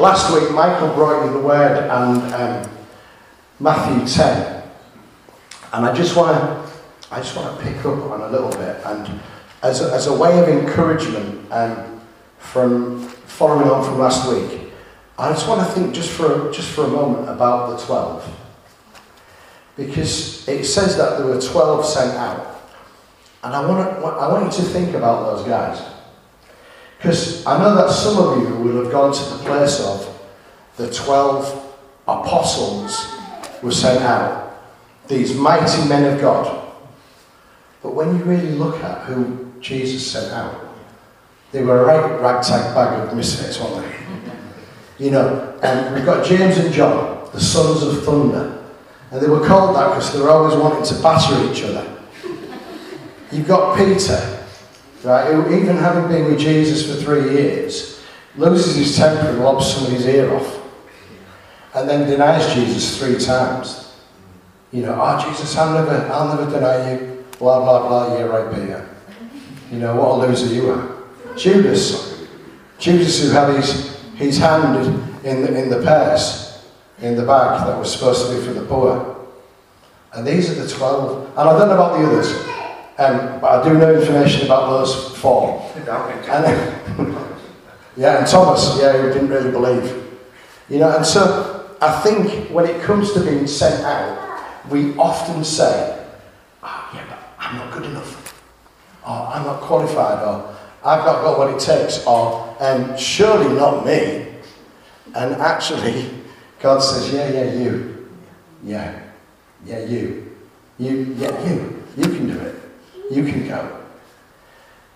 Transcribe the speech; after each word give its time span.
Last 0.00 0.32
week, 0.34 0.50
Michael 0.50 0.92
brought 0.94 1.24
you 1.24 1.32
the 1.32 1.38
word 1.38 1.88
and 1.88 2.34
um, 2.34 2.70
Matthew 3.60 4.06
10. 4.06 4.62
And 5.72 5.86
I 5.86 5.94
just 5.94 6.16
want 6.16 6.36
to 6.36 6.64
I 7.10 7.18
just 7.18 7.36
want 7.36 7.56
to 7.56 7.64
pick 7.64 7.78
up 7.84 7.98
on 8.10 8.22
a 8.22 8.28
little 8.28 8.50
bit 8.50 8.80
and 8.84 9.20
as 9.62 9.80
a, 9.80 9.92
as 9.92 10.08
a 10.08 10.16
way 10.16 10.38
of 10.38 10.48
encouragement 10.48 11.50
um, 11.50 12.00
from 12.38 13.08
following 13.08 13.68
on 13.68 13.84
from 13.84 13.98
last 13.98 14.28
week, 14.28 14.72
I 15.18 15.30
just 15.30 15.48
want 15.48 15.66
to 15.66 15.72
think 15.74 15.94
just 15.94 16.10
for, 16.10 16.50
just 16.52 16.70
for 16.70 16.84
a 16.84 16.88
moment 16.88 17.28
about 17.28 17.70
the 17.70 17.84
12. 17.84 18.40
Because 19.76 20.46
it 20.48 20.64
says 20.64 20.96
that 20.96 21.18
there 21.18 21.26
were 21.26 21.40
12 21.40 21.86
sent 21.86 22.14
out. 22.14 22.62
And 23.42 23.54
I 23.54 23.66
want, 23.66 23.88
to, 23.88 24.06
I 24.06 24.32
want 24.32 24.44
you 24.44 24.62
to 24.62 24.68
think 24.68 24.94
about 24.94 25.34
those 25.34 25.46
guys. 25.46 25.93
Because 27.04 27.44
I 27.44 27.58
know 27.58 27.74
that 27.74 27.90
some 27.90 28.16
of 28.16 28.40
you 28.40 28.56
will 28.64 28.82
have 28.82 28.90
gone 28.90 29.12
to 29.12 29.24
the 29.24 29.44
place 29.44 29.78
of 29.78 30.08
the 30.78 30.90
12 30.90 31.76
apostles 32.08 33.12
were 33.62 33.72
sent 33.72 34.00
out, 34.00 34.58
these 35.06 35.34
mighty 35.34 35.86
men 35.86 36.14
of 36.14 36.18
God. 36.18 36.66
But 37.82 37.94
when 37.94 38.16
you 38.16 38.24
really 38.24 38.52
look 38.52 38.82
at 38.82 39.04
who 39.04 39.52
Jesus 39.60 40.10
sent 40.10 40.32
out, 40.32 40.58
they 41.52 41.62
were 41.62 41.82
a 41.82 41.84
right 41.84 42.20
ragtag 42.22 42.74
bag 42.74 43.06
of 43.06 43.14
misfits, 43.14 43.60
weren't 43.60 43.84
they? 43.84 45.04
You 45.04 45.10
know, 45.10 45.58
and 45.62 45.94
we've 45.94 46.06
got 46.06 46.24
James 46.24 46.56
and 46.56 46.72
John, 46.72 47.28
the 47.34 47.40
sons 47.40 47.82
of 47.82 48.02
thunder. 48.02 48.64
And 49.10 49.20
they 49.20 49.28
were 49.28 49.46
called 49.46 49.76
that 49.76 49.90
because 49.90 50.10
they 50.14 50.22
were 50.22 50.30
always 50.30 50.56
wanting 50.56 50.84
to 50.84 51.02
batter 51.02 51.52
each 51.52 51.64
other. 51.64 51.86
You've 53.30 53.46
got 53.46 53.76
Peter, 53.76 54.33
right, 55.04 55.32
who 55.32 55.54
even 55.54 55.76
having 55.76 56.08
been 56.08 56.24
with 56.30 56.38
Jesus 56.38 56.86
for 56.86 57.00
three 57.02 57.32
years, 57.34 58.02
loses 58.36 58.76
his 58.76 58.96
temper 58.96 59.28
and 59.28 59.40
lobs 59.40 59.72
somebody's 59.72 60.06
ear 60.06 60.32
off. 60.34 60.60
And 61.74 61.88
then 61.88 62.08
denies 62.08 62.54
Jesus 62.54 62.98
three 62.98 63.18
times. 63.18 63.96
You 64.72 64.82
know, 64.82 64.98
oh 65.00 65.28
Jesus, 65.28 65.56
I'll 65.56 65.74
never, 65.74 66.06
I'll 66.12 66.36
never 66.36 66.50
deny 66.50 66.92
you. 66.92 67.24
Blah 67.38 67.60
blah 67.60 67.88
blah, 67.88 68.16
yeah 68.16 68.24
right, 68.24 68.54
Peter. 68.54 68.88
You 69.70 69.78
know, 69.78 69.96
what 69.96 70.24
a 70.24 70.28
loser 70.28 70.54
you 70.54 70.70
are. 70.70 71.36
Judas. 71.36 72.14
Judas 72.78 73.22
who 73.22 73.30
had 73.30 73.54
his, 73.56 73.96
his 74.16 74.38
hand 74.38 74.86
in 75.24 75.42
the, 75.42 75.62
in 75.62 75.70
the 75.70 75.82
purse, 75.82 76.66
in 77.00 77.16
the 77.16 77.24
bag 77.24 77.66
that 77.66 77.78
was 77.78 77.92
supposed 77.92 78.26
to 78.26 78.34
be 78.34 78.44
for 78.44 78.52
the 78.52 78.64
poor. 78.66 79.26
And 80.12 80.26
these 80.26 80.50
are 80.50 80.62
the 80.62 80.68
12. 80.68 81.30
And 81.30 81.38
I 81.38 81.58
don't 81.58 81.68
know 81.68 81.74
about 81.74 81.98
the 81.98 82.06
others, 82.06 82.32
um, 82.98 83.40
but 83.40 83.60
I 83.60 83.68
do 83.68 83.76
know 83.76 83.94
information 83.94 84.46
about 84.46 84.70
those 84.70 85.16
four. 85.18 85.70
And, 85.76 85.86
yeah, 87.96 88.18
and 88.18 88.26
Thomas, 88.26 88.78
yeah, 88.80 88.92
who 88.92 89.12
didn't 89.12 89.28
really 89.28 89.50
believe. 89.50 90.02
You 90.68 90.78
know, 90.78 90.96
and 90.96 91.04
so 91.04 91.76
I 91.80 92.00
think 92.02 92.50
when 92.50 92.66
it 92.66 92.82
comes 92.82 93.12
to 93.12 93.20
being 93.20 93.46
sent 93.46 93.84
out, 93.84 94.40
we 94.70 94.96
often 94.96 95.44
say, 95.44 96.06
oh, 96.62 96.90
yeah, 96.94 97.04
but 97.08 97.18
I'm 97.38 97.56
not 97.56 97.72
good 97.72 97.84
enough. 97.84 98.42
Or 99.04 99.10
I'm 99.10 99.44
not 99.44 99.60
qualified. 99.60 100.26
Or 100.26 100.56
I've 100.84 101.04
not 101.04 101.22
got 101.22 101.38
what 101.38 101.50
it 101.50 101.60
takes. 101.60 102.06
Or 102.06 102.56
um, 102.60 102.96
surely 102.96 103.54
not 103.54 103.84
me. 103.84 104.28
And 105.14 105.34
actually, 105.34 106.10
God 106.60 106.78
says, 106.78 107.12
yeah, 107.12 107.28
yeah, 107.28 107.52
you. 107.52 108.08
Yeah, 108.62 109.00
yeah, 109.66 109.84
you. 109.84 110.34
You, 110.78 111.14
yeah, 111.18 111.46
you. 111.46 111.82
You 111.96 112.04
can 112.04 112.26
do 112.28 112.38
it. 112.38 112.53
You 113.14 113.24
can 113.24 113.46
go. 113.46 113.80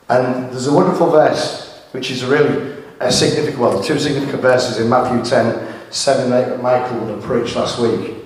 And 0.08 0.50
there's 0.50 0.66
a 0.66 0.72
wonderful 0.72 1.10
verse, 1.10 1.84
which 1.92 2.10
is 2.10 2.24
really 2.24 2.82
a 2.98 3.12
significant, 3.12 3.58
well, 3.58 3.80
two 3.80 3.96
significant 3.96 4.42
verses 4.42 4.80
in 4.80 4.88
Matthew 4.88 5.24
10, 5.24 5.92
7 5.92 6.30
that 6.30 6.60
Michael 6.60 6.98
would 6.98 7.10
have 7.10 7.22
preached 7.22 7.54
last 7.54 7.78
week. 7.78 8.16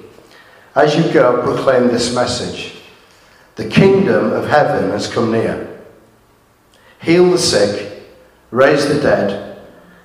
As 0.74 0.96
you 0.96 1.12
go, 1.12 1.42
proclaim 1.42 1.88
this 1.88 2.14
message. 2.14 2.80
The 3.56 3.68
kingdom 3.68 4.32
of 4.32 4.48
heaven 4.48 4.90
has 4.92 5.12
come 5.12 5.30
near. 5.30 5.68
Heal 7.02 7.30
the 7.30 7.38
sick, 7.38 8.04
raise 8.50 8.88
the 8.88 8.98
dead, 8.98 9.60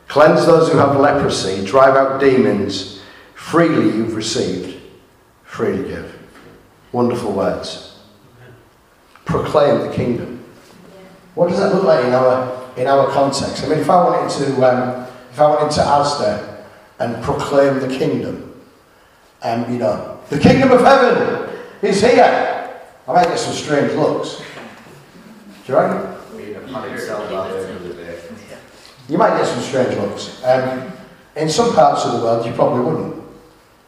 cleanse 0.09 0.45
those 0.45 0.69
who 0.69 0.77
have 0.79 0.99
leprosy, 0.99 1.63
drive 1.63 1.95
out 1.95 2.19
demons. 2.19 3.01
Freely 3.35 3.85
you've 3.95 4.15
received, 4.15 4.81
freely 5.43 5.87
give. 5.87 6.13
Wonderful 6.91 7.31
words. 7.31 7.86
Proclaim 9.27 9.87
the 9.87 9.93
kingdom. 9.93 10.43
What 11.35 11.49
does 11.49 11.59
that 11.59 11.75
look 11.75 11.83
like 11.83 12.03
in 12.05 12.13
our 12.13 12.73
in 12.77 12.87
our 12.87 13.11
context? 13.11 13.63
I 13.63 13.67
mean, 13.67 13.79
if 13.79 13.89
I 13.89 14.03
wanted 14.03 14.31
to 14.39 14.45
um, 14.63 15.07
if 15.31 15.39
I 15.39 15.47
wanted 15.49 15.71
to 15.75 15.81
Asda 15.81 16.63
and 16.99 17.23
proclaim 17.23 17.79
the 17.79 17.87
kingdom, 17.87 18.59
um, 19.43 19.71
you 19.71 19.79
know, 19.79 20.19
the 20.29 20.39
kingdom 20.39 20.71
of 20.71 20.81
heaven 20.81 21.59
is 21.81 22.01
here. 22.01 22.81
I 23.07 23.13
might 23.13 23.25
get 23.25 23.37
some 23.37 23.53
strange 23.53 23.93
looks. 23.93 24.41
Do 25.65 25.73
you 25.73 25.77
reckon? 25.77 26.13
You 29.09 29.17
might 29.17 29.37
get 29.37 29.45
some 29.45 29.61
strange 29.61 29.95
looks. 29.95 30.43
Um, 30.43 30.91
in 31.35 31.49
some 31.49 31.73
parts 31.75 32.05
of 32.05 32.13
the 32.13 32.19
world, 32.19 32.45
you 32.45 32.53
probably 32.53 32.83
wouldn't. 32.83 33.23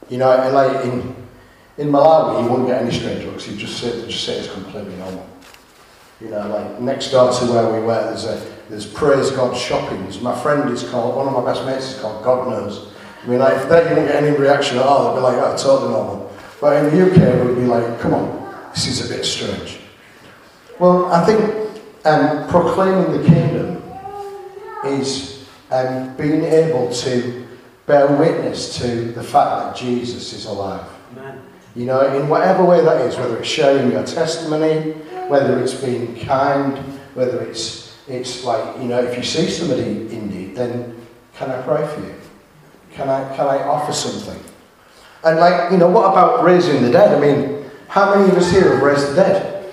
You 0.09 0.17
know, 0.17 0.51
like 0.51 0.85
in 0.85 1.15
in 1.79 1.87
Malawi, 1.87 2.43
you 2.43 2.49
won't 2.49 2.67
get 2.67 2.81
any 2.81 2.91
strange 2.91 3.23
looks. 3.23 3.47
You 3.47 3.55
just 3.55 3.79
sit, 3.79 4.07
just 4.07 4.25
say 4.25 4.33
it's 4.33 4.51
completely 4.51 4.95
normal. 4.97 5.25
You 6.19 6.27
know, 6.27 6.45
like 6.49 6.81
next 6.81 7.11
door 7.11 7.31
to 7.31 7.45
where 7.45 7.71
we 7.71 7.79
were, 7.79 8.03
there's 8.03 8.25
a 8.25 8.53
there's 8.69 8.85
Praise 8.85 9.31
God 9.31 9.55
Shoppings. 9.55 10.21
My 10.21 10.37
friend 10.41 10.69
is 10.69 10.83
called 10.83 11.15
one 11.15 11.27
of 11.27 11.33
my 11.33 11.51
best 11.51 11.65
mates 11.65 11.95
is 11.95 12.01
called 12.01 12.23
God 12.23 12.49
Knows. 12.49 12.91
I 13.23 13.27
mean, 13.27 13.39
like 13.39 13.55
if 13.55 13.69
they 13.69 13.81
didn't 13.83 14.07
get 14.07 14.21
any 14.21 14.37
reaction 14.37 14.77
at 14.77 14.83
all, 14.83 15.07
they'd 15.07 15.19
be 15.19 15.23
like, 15.23 15.37
"Oh, 15.37 15.55
totally 15.55 15.91
normal." 15.91 16.31
But 16.59 16.83
in 16.83 16.93
the 16.93 17.09
UK, 17.09 17.17
it 17.17 17.45
would 17.45 17.55
be 17.55 17.63
like, 17.63 17.99
"Come 18.01 18.13
on, 18.13 18.71
this 18.73 18.87
is 18.87 19.09
a 19.09 19.15
bit 19.15 19.23
strange." 19.23 19.79
Well, 20.79 21.05
I 21.05 21.25
think 21.25 21.39
um, 22.03 22.47
proclaiming 22.49 23.21
the 23.21 23.25
kingdom 23.25 23.81
is 24.85 25.47
um, 25.71 26.13
being 26.17 26.43
able 26.43 26.91
to 26.91 27.47
bear 27.85 28.07
witness 28.17 28.77
to 28.79 29.13
the 29.13 29.23
fact 29.23 29.49
that 29.49 29.75
Jesus 29.77 30.33
is 30.33 30.45
alive. 30.45 30.85
You 31.75 31.85
know, 31.85 32.15
in 32.15 32.27
whatever 32.27 32.65
way 32.65 32.81
that 32.81 33.01
is, 33.01 33.15
whether 33.15 33.37
it's 33.37 33.47
sharing 33.47 33.91
your 33.91 34.03
testimony, 34.05 34.91
whether 35.27 35.59
it's 35.59 35.73
being 35.73 36.19
kind, 36.19 36.77
whether 37.13 37.41
it's 37.41 37.89
it's 38.07 38.43
like, 38.43 38.81
you 38.81 38.87
know, 38.87 38.99
if 38.99 39.15
you 39.15 39.23
see 39.23 39.47
somebody 39.49 39.83
in 39.83 40.29
need, 40.29 40.55
then 40.55 40.99
can 41.35 41.51
I 41.51 41.61
pray 41.61 41.85
for 41.87 42.01
you? 42.01 42.15
Can 42.93 43.07
I 43.07 43.35
can 43.35 43.45
I 43.45 43.63
offer 43.63 43.93
something? 43.93 44.41
And 45.23 45.37
like, 45.37 45.71
you 45.71 45.77
know, 45.77 45.89
what 45.89 46.11
about 46.11 46.43
raising 46.43 46.81
the 46.81 46.91
dead? 46.91 47.15
I 47.15 47.19
mean, 47.19 47.69
how 47.87 48.15
many 48.15 48.31
of 48.31 48.37
us 48.37 48.51
here 48.51 48.73
have 48.73 48.81
raised 48.81 49.11
the 49.11 49.15
dead? 49.15 49.71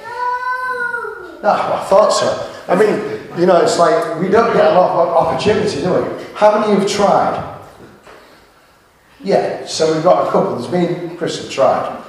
No, 1.42 1.50
I 1.50 1.86
thought 1.88 2.10
so. 2.10 2.52
I 2.68 2.74
mean, 2.74 3.38
you 3.38 3.46
know, 3.46 3.60
it's 3.62 3.78
like 3.78 4.20
we 4.20 4.28
don't 4.28 4.52
get 4.52 4.66
a 4.66 4.74
lot 4.74 4.90
of 4.90 5.08
opportunity, 5.16 5.80
do 5.80 5.94
we? 5.94 6.24
How 6.34 6.58
many 6.58 6.78
have 6.78 6.88
tried? 6.88 7.55
Yeah, 9.22 9.66
so 9.66 9.94
we've 9.94 10.02
got 10.02 10.28
a 10.28 10.30
couple. 10.30 10.56
There's 10.56 10.70
me 10.70 10.86
and 10.94 11.18
Chris 11.18 11.42
have 11.42 11.50
tried. 11.50 12.04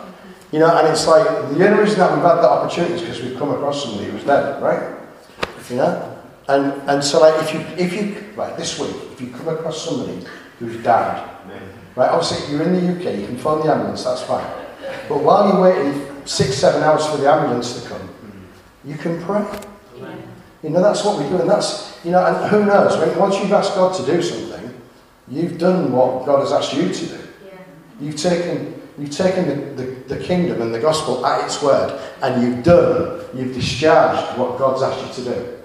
You 0.52 0.60
know, 0.60 0.78
and 0.78 0.88
it's 0.88 1.08
like 1.08 1.26
the 1.26 1.68
only 1.68 1.84
reason 1.84 2.00
that 2.00 2.14
we've 2.14 2.22
had 2.22 2.38
that 2.38 2.46
opportunity 2.46 2.94
is 2.94 3.02
because 3.02 3.22
we've 3.22 3.38
come 3.38 3.52
across 3.52 3.84
somebody 3.84 4.10
who's 4.10 4.24
dead, 4.24 4.62
right? 4.62 4.98
You 5.70 5.76
know? 5.78 6.18
And 6.48 6.72
and 6.90 7.04
so 7.04 7.20
like 7.20 7.44
if 7.44 7.54
you 7.54 7.60
if 7.78 7.94
you 7.94 8.34
right, 8.36 8.56
this 8.56 8.80
week, 8.80 8.96
if 9.12 9.20
you 9.20 9.28
come 9.32 9.50
across 9.50 9.84
somebody 9.84 10.26
who's 10.60 10.82
died, 10.82 11.30
right, 11.96 12.10
obviously 12.10 12.38
if 12.46 12.50
you're 12.52 12.64
in 12.64 12.74
the 12.74 12.94
UK, 12.94 13.20
you 13.20 13.28
can 13.28 13.38
phone 13.38 13.66
the 13.66 13.74
ambulance, 13.74 14.06
that's 14.06 14.24
fine. 14.24 14.48
But 15.10 15.24
while 15.24 15.50
you're 15.50 15.62
waiting 15.62 16.26
six, 16.26 16.56
seven 16.56 16.84
hours 16.84 17.06
for 17.06 17.18
the 17.18 17.30
ambulance 17.30 17.82
to 17.82 17.90
come, 17.90 18.10
you 18.86 18.96
can 18.96 19.22
pray. 19.24 19.46
You 20.64 20.70
know, 20.70 20.82
that's 20.82 21.04
what 21.04 21.22
we 21.22 21.30
do, 21.30 21.40
and 21.40 21.50
that's, 21.50 22.04
you 22.04 22.12
know, 22.12 22.26
and 22.26 22.50
who 22.50 22.66
knows, 22.66 22.98
when, 22.98 23.18
once 23.20 23.38
you've 23.40 23.52
asked 23.54 23.76
God 23.76 23.96
to 23.96 24.06
do 24.06 24.22
something, 24.22 24.47
you've 25.30 25.58
done 25.58 25.92
what 25.92 26.26
God 26.26 26.40
has 26.42 26.52
asked 26.52 26.74
you 26.74 26.94
to 26.94 27.06
do. 27.06 27.20
You've 28.00 28.18
taken, 28.18 28.82
you've 28.98 29.12
taken 29.12 29.48
the, 29.48 29.84
the, 29.84 30.16
the 30.16 30.24
kingdom 30.24 30.62
and 30.62 30.74
the 30.74 30.80
gospel 30.80 31.26
at 31.26 31.46
its 31.46 31.62
word, 31.62 32.00
and 32.22 32.42
you've 32.42 32.64
done, 32.64 33.22
you've 33.34 33.54
discharged 33.54 34.38
what 34.38 34.58
God's 34.58 34.84
asked 34.84 35.18
you 35.18 35.24
to 35.24 35.34
do. 35.34 35.58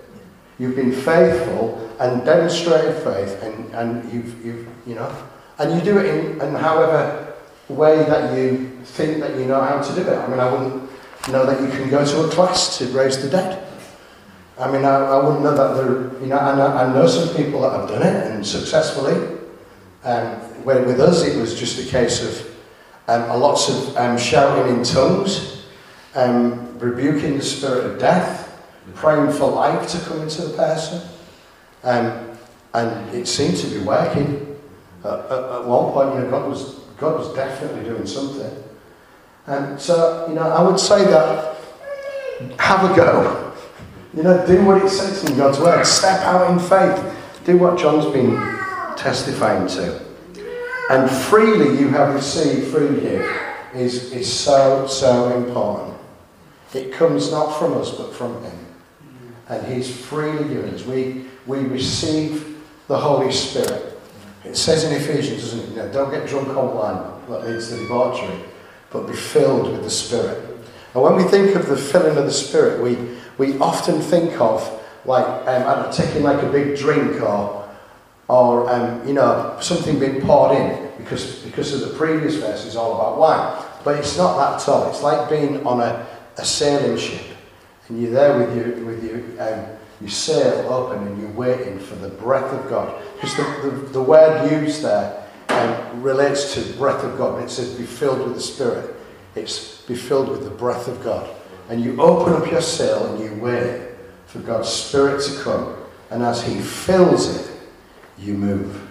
You've 0.58 0.76
been 0.76 0.92
faithful 0.92 1.90
and 2.00 2.24
demonstrated 2.24 3.02
faith, 3.02 3.42
and, 3.42 3.74
and 3.74 4.12
you've, 4.12 4.44
you've, 4.44 4.68
you 4.86 4.94
know, 4.94 5.14
and 5.58 5.74
you 5.74 5.80
do 5.84 5.98
it 5.98 6.06
in, 6.06 6.40
in 6.40 6.54
however 6.54 7.34
way 7.68 7.96
that 7.96 8.36
you 8.36 8.70
think 8.84 9.20
that 9.20 9.38
you 9.38 9.46
know 9.46 9.60
how 9.60 9.80
to 9.80 9.94
do 9.94 10.02
it. 10.02 10.16
I 10.16 10.26
mean, 10.28 10.40
I 10.40 10.52
wouldn't 10.52 10.90
know 11.28 11.46
that 11.46 11.60
you 11.60 11.68
can 11.68 11.88
go 11.88 12.04
to 12.04 12.24
a 12.24 12.30
class 12.30 12.78
to 12.78 12.86
raise 12.86 13.22
the 13.22 13.30
dead. 13.30 13.66
I 14.58 14.70
mean, 14.70 14.84
I, 14.84 14.96
I 14.96 15.24
wouldn't 15.24 15.42
know 15.42 15.54
that 15.54 15.74
there, 15.74 16.20
you 16.20 16.26
know, 16.26 16.38
and 16.38 16.60
I, 16.60 16.84
I 16.84 16.92
know 16.92 17.06
some 17.06 17.34
people 17.36 17.62
that 17.62 17.72
have 17.72 17.88
done 17.88 18.02
it 18.02 18.32
and 18.32 18.46
successfully. 18.46 19.40
Um, 20.04 20.26
where 20.64 20.82
with 20.82 21.00
us, 21.00 21.24
it 21.24 21.38
was 21.38 21.58
just 21.58 21.78
a 21.86 21.90
case 21.90 22.22
of 22.22 22.52
um, 23.08 23.40
lots 23.40 23.68
of 23.68 23.96
um, 23.96 24.18
shouting 24.18 24.76
in 24.76 24.84
tongues, 24.84 25.64
um, 26.14 26.78
rebuking 26.78 27.36
the 27.36 27.42
spirit 27.42 27.84
of 27.84 27.98
death, 27.98 28.62
praying 28.94 29.32
for 29.32 29.50
life 29.50 29.88
to 29.88 29.98
come 30.00 30.20
into 30.22 30.42
the 30.42 30.56
person. 30.56 31.08
Um, 31.84 32.36
and 32.74 33.14
it 33.14 33.26
seemed 33.26 33.56
to 33.58 33.66
be 33.68 33.78
working. 33.78 34.56
at, 35.04 35.10
at 35.10 35.64
one 35.64 35.92
point, 35.92 36.14
you 36.14 36.20
know, 36.20 36.30
God 36.30 36.48
was, 36.48 36.74
God 36.96 37.18
was 37.18 37.34
definitely 37.34 37.84
doing 37.84 38.06
something. 38.06 38.62
And 39.46 39.80
so, 39.80 40.26
you 40.28 40.34
know, 40.34 40.42
I 40.42 40.62
would 40.62 40.78
say 40.78 41.04
that 41.04 41.56
have 42.58 42.90
a 42.90 42.96
go. 42.96 43.52
You 44.14 44.22
know, 44.22 44.46
do 44.46 44.64
what 44.64 44.82
it 44.82 44.88
says 44.88 45.24
in 45.24 45.36
God's 45.36 45.58
word. 45.58 45.84
Step 45.84 46.20
out 46.20 46.50
in 46.50 46.58
faith. 46.58 47.16
Do 47.44 47.56
what 47.58 47.78
John's 47.78 48.12
been 48.12 48.61
testifying 49.02 49.66
to. 49.66 50.00
And 50.90 51.10
freely 51.10 51.78
you 51.80 51.88
have 51.88 52.14
received 52.14 52.70
through 52.70 53.00
you 53.00 53.34
is, 53.74 54.12
is 54.12 54.32
so, 54.32 54.86
so 54.86 55.36
important. 55.36 55.96
It 56.74 56.92
comes 56.92 57.30
not 57.30 57.58
from 57.58 57.74
us, 57.74 57.90
but 57.90 58.14
from 58.14 58.42
Him. 58.42 58.66
And 59.48 59.66
He's 59.66 59.94
freely 59.94 60.48
given 60.48 60.74
us. 60.74 60.84
We, 60.84 61.26
we 61.46 61.58
receive 61.60 62.62
the 62.88 62.98
Holy 62.98 63.32
Spirit. 63.32 63.98
It 64.44 64.56
says 64.56 64.84
in 64.84 64.92
Ephesians, 64.92 65.42
doesn't 65.42 65.78
it? 65.78 65.92
Don't 65.92 66.10
get 66.10 66.28
drunk 66.28 66.48
on 66.48 66.74
wine 66.74 67.20
that 67.28 67.48
leads 67.48 67.68
to 67.68 67.76
debauchery, 67.76 68.38
but 68.90 69.06
be 69.06 69.14
filled 69.14 69.72
with 69.72 69.82
the 69.82 69.90
Spirit. 69.90 70.38
And 70.94 71.02
when 71.02 71.16
we 71.16 71.24
think 71.24 71.54
of 71.56 71.66
the 71.68 71.76
filling 71.76 72.16
of 72.16 72.24
the 72.24 72.32
Spirit, 72.32 72.82
we, 72.82 73.16
we 73.38 73.58
often 73.58 74.00
think 74.00 74.40
of 74.40 74.80
like 75.04 75.26
um, 75.46 75.90
taking 75.92 76.22
like 76.22 76.42
a 76.42 76.50
big 76.50 76.76
drink 76.76 77.20
or, 77.22 77.62
or 78.28 78.70
um, 78.70 79.06
you 79.06 79.14
know, 79.14 79.56
something 79.60 79.98
being 79.98 80.20
poured 80.20 80.56
in 80.56 80.90
because, 80.98 81.40
because 81.40 81.74
of 81.74 81.88
the 81.88 81.96
previous 81.96 82.36
verse 82.36 82.64
is 82.64 82.76
all 82.76 82.94
about 82.94 83.18
wine. 83.18 83.64
But 83.84 83.98
it's 83.98 84.16
not 84.16 84.36
that 84.36 84.62
at 84.62 84.68
all. 84.68 84.88
It's 84.88 85.02
like 85.02 85.28
being 85.28 85.66
on 85.66 85.80
a, 85.80 86.06
a 86.38 86.44
sailing 86.44 86.96
ship 86.96 87.32
and 87.88 88.00
you're 88.00 88.12
there 88.12 88.38
with 88.38 88.56
your, 88.56 88.86
with 88.86 89.04
your, 89.04 89.18
um, 89.42 89.66
your 90.00 90.10
sail 90.10 90.72
open 90.72 91.06
and 91.06 91.20
you're 91.20 91.30
waiting 91.32 91.78
for 91.78 91.94
the 91.96 92.08
breath 92.08 92.50
of 92.52 92.70
God. 92.70 93.02
Because 93.14 93.36
the, 93.36 93.70
the, 93.70 93.76
the 93.88 94.02
word 94.02 94.50
used 94.50 94.82
there 94.82 95.26
um, 95.48 96.02
relates 96.02 96.54
to 96.54 96.72
breath 96.78 97.04
of 97.04 97.18
God. 97.18 97.42
It 97.42 97.50
says 97.50 97.74
be 97.74 97.84
filled 97.84 98.20
with 98.20 98.34
the 98.34 98.40
Spirit. 98.40 98.94
It's 99.34 99.82
be 99.82 99.94
filled 99.94 100.28
with 100.28 100.44
the 100.44 100.50
breath 100.50 100.88
of 100.88 101.02
God. 101.02 101.28
And 101.68 101.82
you 101.82 102.00
open 102.00 102.32
up 102.34 102.50
your 102.50 102.62
sail 102.62 103.12
and 103.12 103.22
you 103.22 103.42
wait 103.42 103.88
for 104.26 104.38
God's 104.38 104.68
Spirit 104.68 105.22
to 105.24 105.42
come. 105.42 105.76
And 106.10 106.22
as 106.22 106.42
He 106.42 106.60
fills 106.60 107.36
it, 107.36 107.51
you 108.22 108.34
move. 108.34 108.88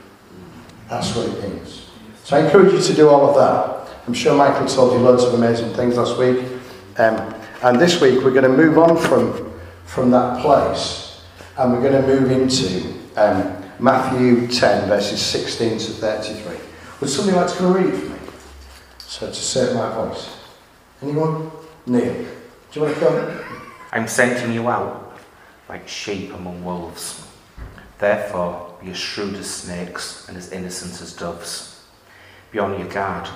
That's 0.89 1.15
what 1.15 1.27
it 1.27 1.49
means. 1.49 1.89
So 2.23 2.37
I 2.37 2.45
encourage 2.45 2.73
you 2.73 2.81
to 2.81 2.93
do 2.93 3.09
all 3.09 3.29
of 3.29 3.35
that. 3.35 3.97
I'm 4.07 4.13
sure 4.13 4.35
Michael 4.35 4.67
told 4.67 4.93
you 4.93 4.99
loads 4.99 5.23
of 5.23 5.33
amazing 5.33 5.73
things 5.73 5.97
last 5.97 6.17
week. 6.17 6.45
Um, 6.97 7.33
and 7.63 7.79
this 7.79 8.01
week 8.01 8.23
we're 8.23 8.31
going 8.31 8.43
to 8.43 8.49
move 8.49 8.77
on 8.77 8.97
from, 8.97 9.53
from 9.85 10.11
that 10.11 10.41
place 10.41 11.21
and 11.57 11.71
we're 11.71 11.81
going 11.81 12.01
to 12.01 12.07
move 12.07 12.31
into 12.31 12.93
um, 13.15 13.55
Matthew 13.79 14.47
10, 14.47 14.87
verses 14.87 15.21
16 15.21 15.77
to 15.77 15.91
33. 15.91 16.57
Would 16.99 17.09
somebody 17.09 17.37
like 17.37 17.55
to 17.55 17.65
and 17.65 17.75
read 17.75 17.93
for 17.93 18.09
me? 18.09 18.19
So 18.99 19.27
to 19.27 19.33
save 19.33 19.75
my 19.75 19.93
voice. 19.93 20.37
Anyone? 21.01 21.51
Neil, 21.85 22.13
do 22.13 22.27
you 22.73 22.81
want 22.81 22.95
to 22.95 22.99
come? 22.99 23.41
I'm 23.91 24.07
sending 24.07 24.53
you 24.53 24.69
out 24.69 25.17
like 25.67 25.87
sheep 25.87 26.33
among 26.33 26.63
wolves. 26.63 27.27
Therefore, 27.97 28.70
be 28.83 28.91
as 28.91 28.97
shrewd 28.97 29.35
as 29.35 29.49
snakes 29.49 30.27
and 30.27 30.37
as 30.37 30.51
innocent 30.51 31.01
as 31.01 31.13
doves. 31.13 31.83
Be 32.51 32.59
on 32.59 32.79
your 32.79 32.89
guard. 32.89 33.29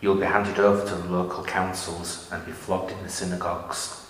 You'll 0.00 0.16
be 0.16 0.26
handed 0.26 0.58
over 0.58 0.86
to 0.88 0.94
the 0.94 1.08
local 1.12 1.44
councils 1.44 2.28
and 2.32 2.44
be 2.44 2.52
flogged 2.52 2.92
in 2.92 3.02
the 3.02 3.08
synagogues. 3.08 4.06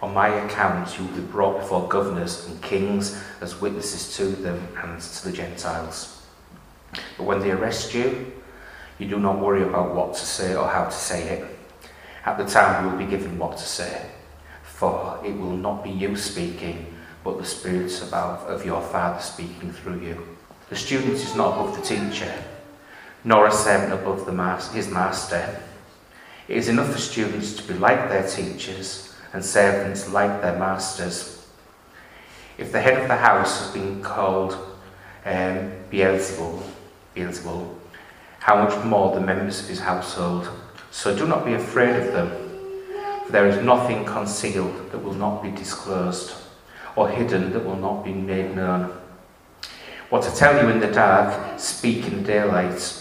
On 0.00 0.12
my 0.12 0.28
account, 0.28 0.98
you 0.98 1.04
will 1.04 1.14
be 1.14 1.20
brought 1.20 1.60
before 1.60 1.86
governors 1.86 2.46
and 2.46 2.60
kings 2.60 3.22
as 3.40 3.60
witnesses 3.60 4.16
to 4.16 4.26
them 4.26 4.66
and 4.82 5.00
to 5.00 5.24
the 5.24 5.32
Gentiles. 5.32 6.22
But 7.16 7.24
when 7.24 7.40
they 7.40 7.52
arrest 7.52 7.94
you, 7.94 8.32
you 8.98 9.08
do 9.08 9.20
not 9.20 9.38
worry 9.38 9.62
about 9.62 9.94
what 9.94 10.14
to 10.14 10.26
say 10.26 10.56
or 10.56 10.66
how 10.68 10.84
to 10.84 10.90
say 10.90 11.28
it. 11.28 11.58
At 12.24 12.38
the 12.38 12.44
time, 12.44 12.84
you 12.84 12.90
will 12.90 12.98
be 12.98 13.10
given 13.10 13.38
what 13.38 13.56
to 13.56 13.64
say, 13.64 14.06
for 14.62 15.20
it 15.24 15.36
will 15.36 15.56
not 15.56 15.84
be 15.84 15.90
you 15.90 16.16
speaking, 16.16 16.91
but 17.24 17.38
the 17.38 17.44
Spirit 17.44 17.92
of, 18.02 18.12
of 18.12 18.66
your 18.66 18.80
Father 18.80 19.20
speaking 19.20 19.72
through 19.72 20.00
you. 20.00 20.26
The 20.68 20.76
student 20.76 21.14
is 21.14 21.34
not 21.34 21.54
above 21.54 21.76
the 21.76 21.82
teacher, 21.82 22.32
nor 23.24 23.46
a 23.46 23.52
servant 23.52 23.92
above 23.92 24.26
the 24.26 24.32
mas- 24.32 24.72
his 24.72 24.88
master. 24.88 25.60
It 26.48 26.56
is 26.56 26.68
enough 26.68 26.92
for 26.92 26.98
students 26.98 27.52
to 27.54 27.62
be 27.62 27.74
like 27.74 28.08
their 28.08 28.26
teachers 28.26 29.14
and 29.32 29.44
servants 29.44 30.10
like 30.10 30.42
their 30.42 30.58
masters. 30.58 31.46
If 32.58 32.72
the 32.72 32.80
head 32.80 33.00
of 33.00 33.08
the 33.08 33.16
house 33.16 33.60
has 33.60 33.70
been 33.70 34.02
called 34.02 34.52
um, 35.24 35.72
Beelzebul, 35.90 36.62
Beelzebul, 37.14 37.74
how 38.40 38.64
much 38.64 38.84
more 38.84 39.14
the 39.14 39.20
members 39.20 39.60
of 39.60 39.68
his 39.68 39.78
household? 39.78 40.48
So 40.90 41.16
do 41.16 41.26
not 41.26 41.44
be 41.44 41.54
afraid 41.54 41.94
of 41.96 42.12
them, 42.12 42.28
for 43.24 43.32
there 43.32 43.46
is 43.46 43.64
nothing 43.64 44.04
concealed 44.04 44.90
that 44.90 44.98
will 44.98 45.14
not 45.14 45.42
be 45.42 45.50
disclosed, 45.50 46.34
or 46.96 47.08
hidden 47.08 47.52
that 47.52 47.64
will 47.64 47.76
not 47.76 48.04
be 48.04 48.12
made 48.12 48.54
known. 48.54 48.92
What 50.10 50.28
I 50.28 50.34
tell 50.34 50.62
you 50.62 50.70
in 50.70 50.80
the 50.80 50.90
dark, 50.90 51.58
speak 51.58 52.06
in 52.06 52.18
the 52.18 52.22
daylight. 52.22 52.98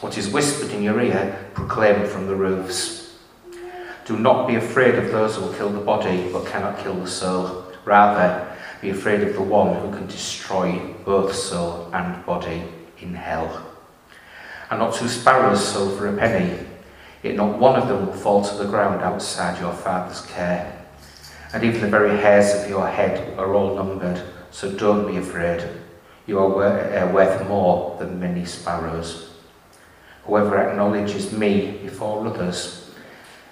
What 0.00 0.16
is 0.16 0.28
whispered 0.28 0.70
in 0.70 0.82
your 0.82 1.00
ear, 1.00 1.50
proclaim 1.54 2.06
from 2.06 2.26
the 2.26 2.36
roofs. 2.36 3.16
Do 4.04 4.18
not 4.18 4.46
be 4.46 4.54
afraid 4.54 4.96
of 4.96 5.10
those 5.10 5.36
who 5.36 5.42
will 5.42 5.54
kill 5.54 5.70
the 5.70 5.80
body, 5.80 6.30
but 6.30 6.46
cannot 6.46 6.78
kill 6.78 6.94
the 6.94 7.08
soul. 7.08 7.64
Rather, 7.84 8.46
be 8.80 8.90
afraid 8.90 9.22
of 9.22 9.34
the 9.34 9.42
one 9.42 9.74
who 9.80 9.90
can 9.96 10.06
destroy 10.06 10.78
both 11.04 11.34
soul 11.34 11.90
and 11.92 12.24
body 12.26 12.62
in 13.00 13.14
hell. 13.14 13.66
And 14.70 14.78
not 14.78 14.94
two 14.94 15.08
sparrows 15.08 15.66
sold 15.66 15.98
for 15.98 16.06
a 16.06 16.16
penny, 16.16 16.66
yet 17.22 17.34
not 17.34 17.58
one 17.58 17.80
of 17.80 17.88
them 17.88 18.06
will 18.06 18.12
fall 18.12 18.44
to 18.44 18.54
the 18.56 18.66
ground 18.66 19.02
outside 19.02 19.58
your 19.58 19.72
Father's 19.72 20.20
care. 20.26 20.83
And 21.54 21.62
even 21.62 21.82
the 21.82 21.88
very 21.88 22.16
hairs 22.18 22.52
of 22.52 22.68
your 22.68 22.88
head 22.88 23.38
are 23.38 23.54
all 23.54 23.76
numbered, 23.76 24.20
so 24.50 24.72
don't 24.72 25.06
be 25.06 25.18
afraid. 25.18 25.64
You 26.26 26.40
are 26.40 26.64
uh, 26.64 27.12
worth 27.12 27.46
more 27.46 27.96
than 28.00 28.18
many 28.18 28.44
sparrows. 28.44 29.30
Whoever 30.24 30.58
acknowledges 30.58 31.32
me 31.32 31.78
before 31.80 32.26
others, 32.26 32.90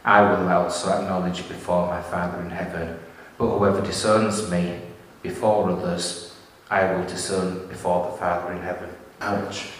I 0.05 0.21
will 0.23 0.49
also 0.49 0.91
acknowledge 0.91 1.49
before 1.49 1.87
my 1.87 2.03
Father 2.03 2.43
in 2.43 2.51
heaven. 2.51 2.99
But 3.39 3.57
whoever 3.57 3.81
disowns 3.81 4.51
me 4.51 4.81
before 5.23 5.71
others, 5.71 6.35
I 6.69 6.93
will 6.93 7.05
disown 7.07 7.69
before 7.69 8.11
the 8.11 8.17
Father 8.17 8.53
in 8.55 8.63
heaven. 8.63 8.91
Ouch. 9.21 9.71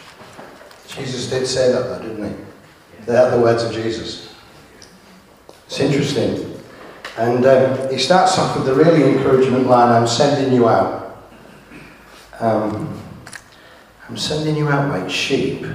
Jesus 0.87 1.29
did 1.29 1.45
say 1.49 1.73
that, 1.73 1.83
though, 1.89 2.07
didn't 2.07 2.29
he? 2.29 2.45
They 3.05 3.17
are 3.17 3.33
the 3.33 3.41
words 3.43 3.65
of 3.65 3.73
Jesus. 3.73 4.33
It's 5.67 5.81
interesting. 5.81 6.52
And 7.19 7.45
um, 7.45 7.91
he 7.91 7.99
starts 7.99 8.39
off 8.39 8.57
with 8.57 8.67
the 8.67 8.75
really 8.75 9.17
encouragement 9.17 9.67
line 9.67 9.93
I'm 9.93 10.07
sending 10.07 10.55
you 10.55 10.69
out. 10.69 11.29
Um, 12.41 13.01
I'm 14.09 14.17
sending 14.17 14.57
you 14.57 14.69
out 14.69 14.89
like 14.89 15.11
sheep 15.11 15.67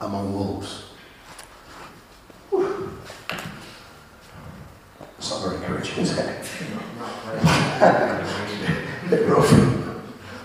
among 0.00 0.32
wolves. 0.32 0.84
Whew. 2.50 2.98
It's 5.18 5.30
not 5.30 5.42
very 5.42 5.56
encouraging, 5.56 5.98
is 6.04 6.16
it? 6.16 6.46
A 7.80 9.06
bit 9.10 9.28
rough. 9.28 9.50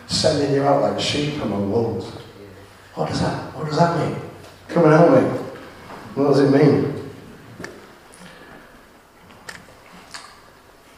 Sending 0.08 0.54
you 0.56 0.64
out 0.64 0.82
like 0.82 1.00
sheep 1.00 1.42
among 1.42 1.72
wolves. 1.72 2.06
What 2.96 3.10
does 3.10 3.22
that, 3.22 3.56
what 3.56 3.68
does 3.68 3.78
that 3.78 3.98
mean? 4.00 4.20
Come 4.70 4.86
and 4.86 4.94
help 4.94 5.12
me. 5.12 5.40
What 6.16 6.30
does 6.30 6.40
it 6.40 6.52
mean? 6.52 7.07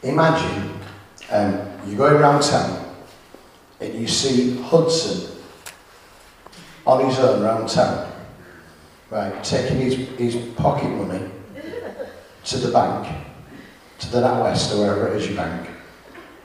Imagine 0.02 0.78
um, 1.30 1.60
you're 1.86 1.98
going 1.98 2.14
around 2.14 2.42
town 2.42 2.94
and 3.80 3.94
you 3.94 4.06
see 4.06 4.60
Hudson 4.62 5.30
on 6.86 7.04
his 7.06 7.18
own 7.18 7.42
around 7.42 7.68
town, 7.68 8.10
right, 9.10 9.42
taking 9.44 9.78
his, 9.78 9.94
his 10.18 10.36
pocket 10.54 10.88
money 10.88 11.30
to 12.44 12.58
the 12.58 12.72
bank, 12.72 13.14
to 13.98 14.10
the 14.10 14.20
NatWest 14.20 14.74
or 14.74 14.80
wherever 14.80 15.08
it 15.08 15.16
is 15.16 15.28
you 15.28 15.36
bank, 15.36 15.68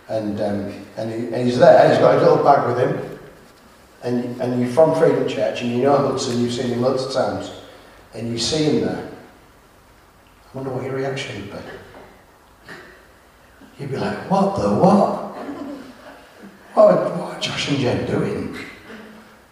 and, 0.10 0.40
um, 0.42 0.86
and, 0.98 1.12
he, 1.12 1.34
and 1.34 1.46
he's 1.46 1.58
there, 1.58 1.90
he's 1.90 1.98
got 1.98 2.16
a 2.16 2.20
little 2.20 2.44
bag 2.44 2.68
with 2.68 2.78
him, 2.78 3.20
and, 4.04 4.42
and 4.42 4.62
you're 4.62 4.70
from 4.70 4.94
Freedom 4.96 5.28
Church, 5.28 5.62
and 5.62 5.72
you 5.72 5.84
know 5.84 5.98
Hudson, 5.98 6.42
you've 6.42 6.54
seen 6.54 6.68
him 6.68 6.82
loads 6.82 7.04
of 7.04 7.14
times, 7.14 7.52
and 8.14 8.30
you 8.30 8.38
see 8.38 8.66
him 8.66 8.82
there. 8.82 9.10
I 10.54 10.58
wonder 10.58 10.72
what 10.72 10.84
your 10.84 10.96
reaction 10.96 11.42
would 11.42 11.52
be. 11.52 11.70
You'd 13.79 13.91
be 13.91 13.98
like, 13.98 14.29
what 14.32 14.55
the 14.55 14.70
what? 14.70 15.25
Oh, 16.77 16.86
what 16.86 16.98
are, 16.98 17.17
what 17.17 17.36
are 17.36 17.39
Josh 17.41 17.70
and 17.70 17.77
Jen 17.77 18.05
doing? 18.05 18.55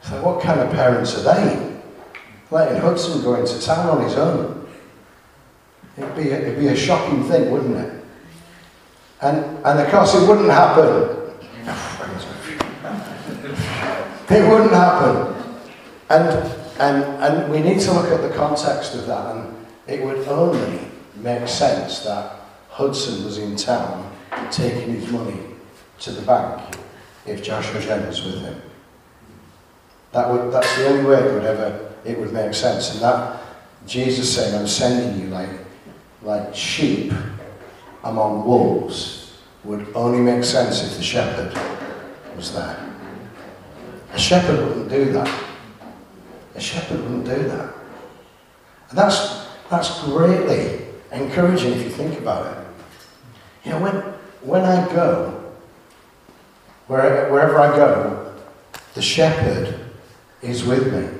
So 0.01 0.21
what 0.23 0.41
kind 0.41 0.59
of 0.59 0.71
parents 0.71 1.17
are 1.17 1.35
they? 1.35 1.79
Letting 2.51 2.81
Hudson 2.81 3.21
go 3.21 3.35
into 3.35 3.59
town 3.61 3.89
on 3.89 4.03
his 4.03 4.15
own. 4.15 4.67
It'd 5.97 6.15
be 6.15 6.29
a, 6.29 6.39
it'd 6.39 6.59
be 6.59 6.67
a 6.67 6.75
shocking 6.75 7.23
thing, 7.23 7.51
wouldn't 7.51 7.75
it? 7.75 8.03
And, 9.21 9.37
and 9.65 9.79
of 9.79 9.87
course 9.89 10.15
it 10.15 10.27
wouldn't 10.27 10.49
happen. 10.49 11.19
It 14.29 14.49
wouldn't 14.49 14.71
happen. 14.71 15.35
And, 16.09 16.51
and, 16.79 17.03
and 17.23 17.51
we 17.51 17.59
need 17.59 17.79
to 17.81 17.93
look 17.93 18.07
at 18.07 18.21
the 18.21 18.35
context 18.35 18.95
of 18.95 19.05
that, 19.07 19.35
and 19.35 19.65
it 19.87 20.03
would 20.03 20.27
only 20.27 20.79
make 21.15 21.47
sense 21.47 21.99
that 21.99 22.35
Hudson 22.69 23.23
was 23.23 23.37
in 23.37 23.55
town 23.55 24.12
taking 24.51 24.95
his 24.95 25.11
money 25.11 25.39
to 25.99 26.11
the 26.11 26.21
bank 26.21 26.77
if 27.25 27.43
Josh 27.43 27.73
and 27.73 27.83
Jen 27.83 28.07
was 28.07 28.23
with 28.23 28.41
him. 28.41 28.61
That 30.11 30.29
would, 30.29 30.51
that's 30.53 30.75
the 30.77 30.87
only 30.87 31.05
way 31.05 31.19
it 31.19 31.33
would 31.33 31.43
ever, 31.43 31.93
it 32.05 32.19
would 32.19 32.33
make 32.33 32.53
sense. 32.53 32.93
And 32.93 33.01
that, 33.01 33.41
Jesus 33.85 34.35
saying, 34.35 34.55
I'm 34.55 34.67
sending 34.67 35.21
you 35.21 35.27
like, 35.27 35.49
like 36.21 36.55
sheep 36.55 37.11
among 38.03 38.45
wolves, 38.45 39.37
would 39.63 39.87
only 39.95 40.19
make 40.19 40.43
sense 40.43 40.83
if 40.83 40.97
the 40.97 41.03
shepherd 41.03 41.57
was 42.35 42.53
there. 42.53 42.77
A 44.13 44.19
shepherd 44.19 44.59
wouldn't 44.59 44.89
do 44.89 45.11
that. 45.13 45.43
A 46.55 46.61
shepherd 46.61 47.01
wouldn't 47.01 47.25
do 47.25 47.43
that. 47.47 47.73
And 48.89 48.97
that's, 48.97 49.47
that's 49.69 50.03
greatly 50.03 50.85
encouraging 51.11 51.73
if 51.73 51.83
you 51.83 51.89
think 51.89 52.19
about 52.19 52.45
it. 52.45 52.67
You 53.65 53.71
know, 53.71 53.79
when, 53.79 54.12
when 54.43 54.63
I 54.63 54.85
go, 54.93 55.41
wherever, 56.87 57.31
wherever 57.31 57.59
I 57.59 57.75
go, 57.75 58.33
the 58.93 59.01
shepherd 59.01 59.79
is 60.41 60.63
with 60.63 60.93
me. 60.93 61.19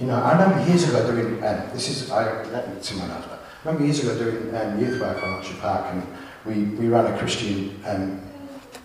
You 0.00 0.06
know, 0.06 0.14
I 0.14 0.32
remember 0.32 0.68
years 0.68 0.88
ago 0.88 1.10
doing, 1.10 1.44
um, 1.44 1.62
this 1.72 1.88
is, 1.88 2.10
I, 2.10 2.44
let 2.50 2.74
me 2.74 2.80
see 2.80 2.96
my 2.98 3.06
notes, 3.08 3.26
I 3.28 3.68
remember 3.68 3.84
years 3.84 4.02
ago 4.02 4.16
doing 4.16 4.54
um, 4.54 4.80
youth 4.80 5.00
work 5.00 5.22
on 5.22 5.34
Orchard 5.34 5.58
Park 5.58 5.86
and 5.92 6.02
we, 6.46 6.76
we 6.76 6.88
ran 6.88 7.12
a 7.12 7.18
Christian 7.18 7.78
um, 7.84 8.22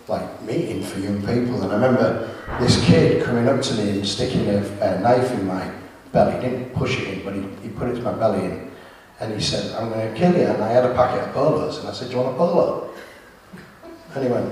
like 0.08 0.42
meeting 0.42 0.82
for 0.82 0.98
young 0.98 1.20
people 1.20 1.62
and 1.62 1.72
I 1.72 1.74
remember 1.76 2.30
this 2.60 2.84
kid 2.84 3.24
coming 3.24 3.48
up 3.48 3.62
to 3.62 3.74
me 3.74 3.90
and 3.90 4.06
sticking 4.06 4.48
a, 4.48 4.58
a 4.80 5.00
knife 5.00 5.30
in 5.30 5.46
my 5.46 5.70
belly, 6.12 6.34
he 6.34 6.40
didn't 6.40 6.74
push 6.74 7.00
it 7.00 7.08
in 7.08 7.24
but 7.24 7.34
he, 7.34 7.42
he 7.62 7.68
put 7.70 7.88
it 7.88 7.94
to 7.94 8.02
my 8.02 8.12
belly 8.12 8.44
and, 8.44 8.63
and 9.20 9.32
he 9.32 9.40
said, 9.40 9.74
I'm 9.76 9.90
going 9.90 10.12
to 10.12 10.18
kill 10.18 10.32
you 10.32 10.46
and 10.46 10.62
I 10.62 10.68
had 10.68 10.84
a 10.84 10.94
packet 10.94 11.28
of 11.28 11.34
polos 11.34 11.78
and 11.78 11.88
I 11.88 11.92
said, 11.92 12.08
do 12.08 12.16
you 12.16 12.22
want 12.22 12.34
a 12.34 12.38
polo? 12.38 12.90
And 14.14 14.24
he 14.24 14.30
went, 14.30 14.48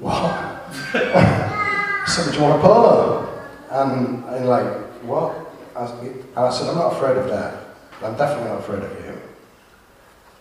what? 0.00 0.22
I 0.94 2.04
said, 2.06 2.32
do 2.32 2.38
you 2.38 2.42
want 2.42 2.60
a 2.60 2.62
polo? 2.62 3.42
And, 3.70 4.24
and 4.24 4.48
like, 4.48 4.66
what? 5.02 5.34
and 5.76 6.20
I 6.36 6.50
said, 6.50 6.68
I'm 6.68 6.76
not 6.76 6.94
afraid 6.94 7.16
of 7.16 7.28
that. 7.28 7.64
I'm 8.02 8.16
definitely 8.16 8.48
not 8.48 8.60
afraid 8.60 8.82
of 8.82 8.92
you. 9.04 9.20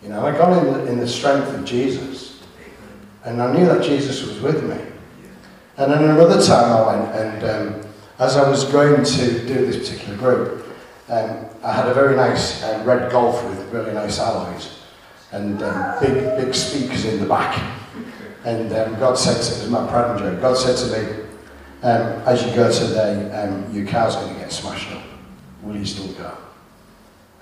You 0.03 0.10
know, 0.10 0.25
I 0.25 0.32
got 0.32 0.58
in 0.58 0.74
the, 0.74 0.91
in 0.91 1.00
the 1.00 1.08
strength 1.08 1.53
of 1.53 1.65
Jesus. 1.65 2.44
And 3.24 3.41
I 3.41 3.51
knew 3.53 3.65
that 3.65 3.84
Jesus 3.84 4.25
was 4.25 4.39
with 4.39 4.63
me. 4.63 4.77
And 5.77 5.91
then 5.91 6.03
another 6.03 6.41
time 6.41 6.72
I 6.72 6.96
went, 6.96 7.15
and 7.15 7.44
um, 7.44 7.91
as 8.20 8.38
I 8.38 8.48
was 8.50 8.63
going 8.65 9.03
to 9.03 9.48
do 9.48 9.65
this 9.65 9.77
particular 9.77 10.17
group, 10.17 10.65
um, 11.10 11.46
I 11.65 11.74
had 11.74 11.88
a 11.88 11.93
very 11.93 12.15
nice 12.15 12.63
uh, 12.63 12.84
red 12.86 13.12
Golf 13.12 13.43
with 13.43 13.74
really 13.74 13.93
nice 13.93 14.19
alloys 14.19 14.79
and 15.31 15.62
um, 15.63 16.00
big, 16.00 16.13
big 16.38 16.53
speakers 16.53 17.05
in 17.05 17.19
the 17.19 17.25
back. 17.25 17.60
And 18.45 18.72
um, 18.72 19.00
God 19.00 19.17
said 19.17 19.41
to 19.41 19.65
me, 19.65 19.72
my 19.72 19.88
pride 19.88 20.12
and 20.12 20.19
joy, 20.19 20.41
God 20.41 20.55
said 20.55 20.77
to 20.77 20.98
me, 20.98 21.24
um, 21.81 22.22
as 22.27 22.45
you 22.45 22.55
go 22.55 22.72
today, 22.72 23.31
um, 23.31 23.74
your 23.74 23.88
car's 23.88 24.15
going 24.15 24.34
to 24.34 24.39
get 24.39 24.51
smashed 24.51 24.91
up 24.91 25.03
will 25.65 25.75
you 25.75 25.86
still 25.86 26.07
go? 26.13 26.38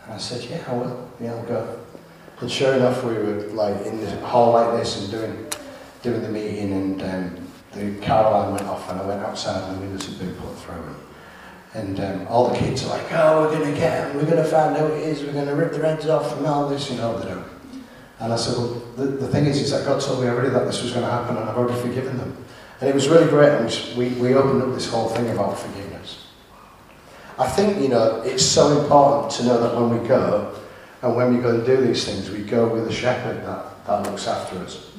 And 0.06 0.14
I 0.14 0.18
said, 0.18 0.50
yeah, 0.50 0.64
I 0.68 0.74
will. 0.74 1.12
Yeah, 1.20 1.34
I'll 1.34 1.46
go. 1.46 1.80
And 2.40 2.52
sure 2.52 2.74
enough, 2.74 3.04
we 3.04 3.14
were 3.14 3.42
like 3.54 3.86
in 3.86 4.00
the 4.00 4.10
hall 4.22 4.54
like 4.54 4.80
this 4.80 5.02
and 5.02 5.12
doing 5.12 5.48
doing 6.02 6.22
the 6.22 6.30
meeting, 6.30 6.74
and 6.74 7.02
um, 7.02 7.48
the 7.72 8.06
car 8.06 8.26
alarm 8.26 8.56
went 8.56 8.68
off, 8.68 8.90
and 8.90 9.00
I 9.00 9.06
went 9.06 9.22
outside, 9.22 9.70
and 9.70 9.78
the 9.78 9.82
windows 9.82 10.06
had 10.08 10.20
been 10.20 10.36
put 10.36 10.58
through. 10.58 10.96
And, 11.74 12.00
um, 12.00 12.28
all 12.28 12.50
the 12.50 12.58
kids 12.58 12.84
are 12.86 12.90
like, 12.90 13.12
oh, 13.12 13.42
we're 13.42 13.58
going 13.58 13.74
to 13.74 13.80
get 13.80 14.08
him, 14.08 14.18
we're 14.18 14.30
going 14.30 14.44
to 14.44 14.50
find 14.50 14.78
out 14.78 14.92
who 14.92 14.96
it 14.96 15.08
is, 15.08 15.24
we're 15.24 15.34
going 15.34 15.48
to 15.48 15.56
rip 15.56 15.72
their 15.72 15.84
heads 15.84 16.08
off, 16.08 16.38
and 16.38 16.46
all 16.46 16.70
this, 16.70 16.92
you 16.92 16.98
know, 16.98 17.18
they 17.18 17.34
do. 17.34 17.44
And 18.20 18.32
I 18.32 18.36
said, 18.36 18.58
well, 18.58 18.82
the, 18.96 19.06
the 19.06 19.28
thing 19.28 19.46
is, 19.46 19.60
is 19.60 19.72
that 19.72 19.86
God 19.86 20.00
told 20.00 20.22
me 20.22 20.30
already 20.30 20.50
that 20.50 20.66
this 20.66 20.84
was 20.84 20.92
going 20.92 21.04
to 21.04 21.12
happen, 21.12 21.36
and 21.36 21.50
I've 21.50 21.58
already 21.58 21.80
forgiven 21.82 22.18
them. 22.18 22.38
And 22.80 22.90
it 22.90 22.94
was 22.94 23.10
really 23.10 23.28
great, 23.28 23.50
and 23.50 23.98
we, 23.98 24.10
we 24.22 24.36
opened 24.36 24.62
up 24.62 24.74
this 24.74 24.88
whole 24.90 25.10
thing 25.10 25.30
about 25.32 25.58
forgiveness. 25.58 26.28
I 27.40 27.48
think, 27.48 27.82
you 27.82 27.88
know, 27.88 28.22
it's 28.22 28.46
so 28.46 28.80
important 28.80 29.32
to 29.34 29.46
know 29.46 29.60
that 29.60 29.76
when 29.76 30.00
we 30.00 30.08
go, 30.08 30.56
and 31.02 31.16
when 31.16 31.36
we 31.36 31.42
go 31.42 31.56
and 31.56 31.66
do 31.66 31.78
these 31.78 32.06
things, 32.06 32.30
we 32.30 32.44
go 32.44 32.68
with 32.68 32.88
a 32.88 32.94
shepherd 32.94 33.44
that, 33.46 33.86
that 33.88 34.04
looks 34.04 34.28
after 34.28 34.60
us. 34.60 34.92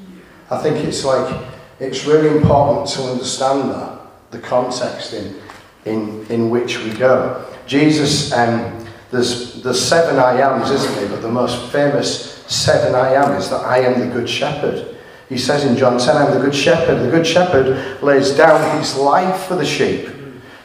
I 0.50 0.60
think 0.60 0.76
it's 0.84 1.04
like, 1.04 1.46
it's 1.78 2.04
really 2.04 2.36
important 2.36 2.88
to 2.90 3.02
understand 3.04 3.70
that, 3.70 4.00
the 4.32 4.40
context 4.40 5.12
in, 5.12 5.36
in, 5.84 6.26
in 6.26 6.50
which 6.50 6.78
we 6.78 6.90
go. 6.90 7.44
Jesus, 7.66 8.32
um, 8.32 8.86
there's, 9.10 9.62
there's 9.62 9.80
seven 9.80 10.18
I 10.18 10.40
ams, 10.40 10.70
isn't 10.70 10.94
there? 10.96 11.08
But 11.08 11.22
the 11.22 11.30
most 11.30 11.70
famous 11.70 12.44
seven 12.46 12.94
I 12.94 13.14
am 13.14 13.32
is 13.32 13.48
that 13.50 13.60
I 13.60 13.78
am 13.78 14.00
the 14.00 14.12
good 14.12 14.28
shepherd. 14.28 14.96
He 15.28 15.38
says 15.38 15.64
in 15.64 15.76
John 15.76 15.98
10, 15.98 16.16
I'm 16.16 16.34
the 16.34 16.44
good 16.44 16.54
shepherd. 16.54 16.96
The 16.96 17.10
good 17.10 17.26
shepherd 17.26 18.02
lays 18.02 18.30
down 18.30 18.78
his 18.78 18.96
life 18.96 19.44
for 19.44 19.56
the 19.56 19.64
sheep. 19.64 20.08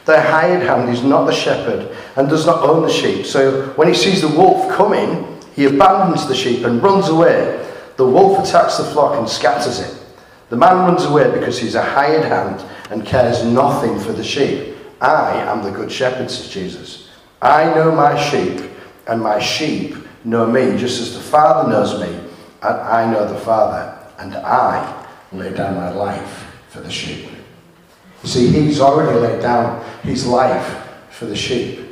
The 0.04 0.20
hired 0.20 0.62
hand 0.62 0.90
is 0.90 1.02
not 1.02 1.24
the 1.24 1.32
shepherd 1.32 1.96
and 2.16 2.28
does 2.28 2.46
not 2.46 2.62
own 2.62 2.82
the 2.82 2.92
sheep. 2.92 3.26
So 3.26 3.68
when 3.70 3.88
he 3.88 3.94
sees 3.94 4.20
the 4.20 4.28
wolf 4.28 4.70
coming, 4.72 5.40
he 5.54 5.66
abandons 5.66 6.26
the 6.26 6.34
sheep 6.34 6.64
and 6.64 6.82
runs 6.82 7.08
away. 7.08 7.56
The 7.96 8.06
wolf 8.06 8.44
attacks 8.46 8.78
the 8.78 8.84
flock 8.84 9.18
and 9.18 9.28
scatters 9.28 9.80
it. 9.80 9.96
The 10.48 10.56
man 10.56 10.76
runs 10.78 11.04
away 11.04 11.30
because 11.30 11.58
he's 11.58 11.74
a 11.74 11.82
hired 11.82 12.24
hand 12.24 12.64
and 12.90 13.06
cares 13.06 13.44
nothing 13.44 13.98
for 14.00 14.12
the 14.12 14.24
sheep. 14.24 14.69
I 15.00 15.32
am 15.42 15.62
the 15.62 15.70
good 15.70 15.90
shepherd, 15.90 16.30
says 16.30 16.48
Jesus. 16.50 17.08
I 17.40 17.74
know 17.74 17.90
my 17.90 18.20
sheep, 18.20 18.70
and 19.06 19.22
my 19.22 19.38
sheep 19.38 19.96
know 20.24 20.46
me, 20.46 20.76
just 20.76 21.00
as 21.00 21.14
the 21.14 21.20
Father 21.20 21.70
knows 21.70 22.00
me, 22.00 22.14
and 22.62 22.76
I 22.80 23.10
know 23.10 23.26
the 23.26 23.38
Father, 23.40 23.98
and 24.18 24.34
I 24.34 25.06
lay 25.32 25.52
down 25.52 25.76
my 25.76 25.90
life 25.90 26.46
for 26.68 26.80
the 26.80 26.90
sheep. 26.90 27.30
You 28.22 28.28
see, 28.28 28.48
he's 28.48 28.80
already 28.80 29.18
laid 29.18 29.40
down 29.40 29.82
his 30.02 30.26
life 30.26 30.88
for 31.10 31.26
the 31.26 31.36
sheep. 31.36 31.86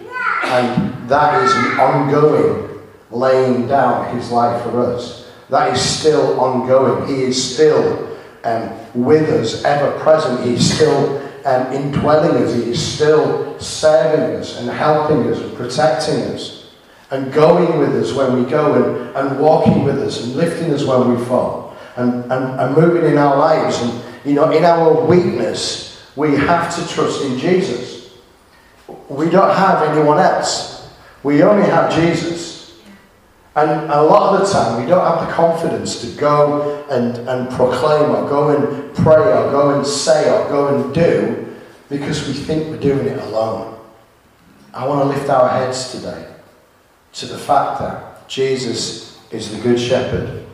And 0.44 1.08
that 1.08 1.42
is 1.42 1.52
an 1.52 1.80
ongoing 1.80 2.80
laying 3.10 3.66
down 3.66 4.14
his 4.14 4.30
life 4.30 4.62
for 4.62 4.82
us. 4.82 5.30
That 5.48 5.72
is 5.72 5.80
still 5.80 6.38
ongoing. 6.38 7.08
He 7.08 7.22
is 7.22 7.54
still 7.54 8.16
um, 8.44 8.70
with 8.94 9.28
us, 9.30 9.64
ever 9.64 9.98
present. 10.00 10.44
He's 10.44 10.74
still 10.74 11.27
um, 11.48 11.72
indwelling 11.72 12.42
us. 12.42 12.54
He 12.54 12.70
is 12.70 12.94
still 12.94 13.58
serving 13.58 14.36
us 14.36 14.60
and 14.60 14.68
helping 14.68 15.32
us 15.32 15.38
and 15.40 15.56
protecting 15.56 16.20
us 16.34 16.70
and 17.10 17.32
going 17.32 17.78
with 17.78 17.94
us 17.96 18.12
when 18.12 18.42
we 18.42 18.48
go 18.50 18.74
and, 18.74 19.16
and 19.16 19.40
walking 19.40 19.84
with 19.84 19.98
us 19.98 20.22
and 20.22 20.36
lifting 20.36 20.72
us 20.74 20.84
when 20.84 21.16
we 21.16 21.24
fall 21.24 21.76
and, 21.96 22.30
and, 22.30 22.60
and 22.60 22.76
moving 22.76 23.10
in 23.10 23.16
our 23.16 23.36
lives. 23.38 23.80
And, 23.80 24.02
you 24.24 24.34
know, 24.34 24.50
in 24.50 24.64
our 24.64 25.06
weakness, 25.06 26.06
we 26.16 26.36
have 26.36 26.74
to 26.76 26.94
trust 26.94 27.24
in 27.24 27.38
Jesus. 27.38 28.10
We 29.08 29.30
don't 29.30 29.54
have 29.54 29.82
anyone 29.88 30.18
else. 30.18 30.90
We 31.22 31.42
only 31.42 31.66
have 31.66 31.94
Jesus. 31.94 32.57
And 33.58 33.90
a 33.90 34.00
lot 34.00 34.34
of 34.34 34.46
the 34.46 34.52
time, 34.52 34.80
we 34.80 34.88
don't 34.88 35.04
have 35.04 35.26
the 35.26 35.34
confidence 35.34 36.00
to 36.02 36.16
go 36.16 36.86
and, 36.90 37.18
and 37.28 37.50
proclaim 37.50 38.08
or 38.08 38.28
go 38.28 38.50
and 38.50 38.94
pray 38.94 39.16
or 39.16 39.50
go 39.50 39.76
and 39.76 39.84
say 39.84 40.30
or 40.30 40.48
go 40.48 40.76
and 40.76 40.94
do 40.94 41.56
because 41.88 42.28
we 42.28 42.34
think 42.34 42.68
we're 42.68 42.78
doing 42.78 43.08
it 43.08 43.18
alone. 43.18 43.76
I 44.72 44.86
want 44.86 45.00
to 45.02 45.08
lift 45.08 45.28
our 45.28 45.48
heads 45.48 45.90
today 45.90 46.32
to 47.14 47.26
the 47.26 47.36
fact 47.36 47.80
that 47.80 48.28
Jesus 48.28 49.18
is 49.32 49.50
the 49.50 49.60
Good 49.60 49.80
Shepherd 49.80 50.46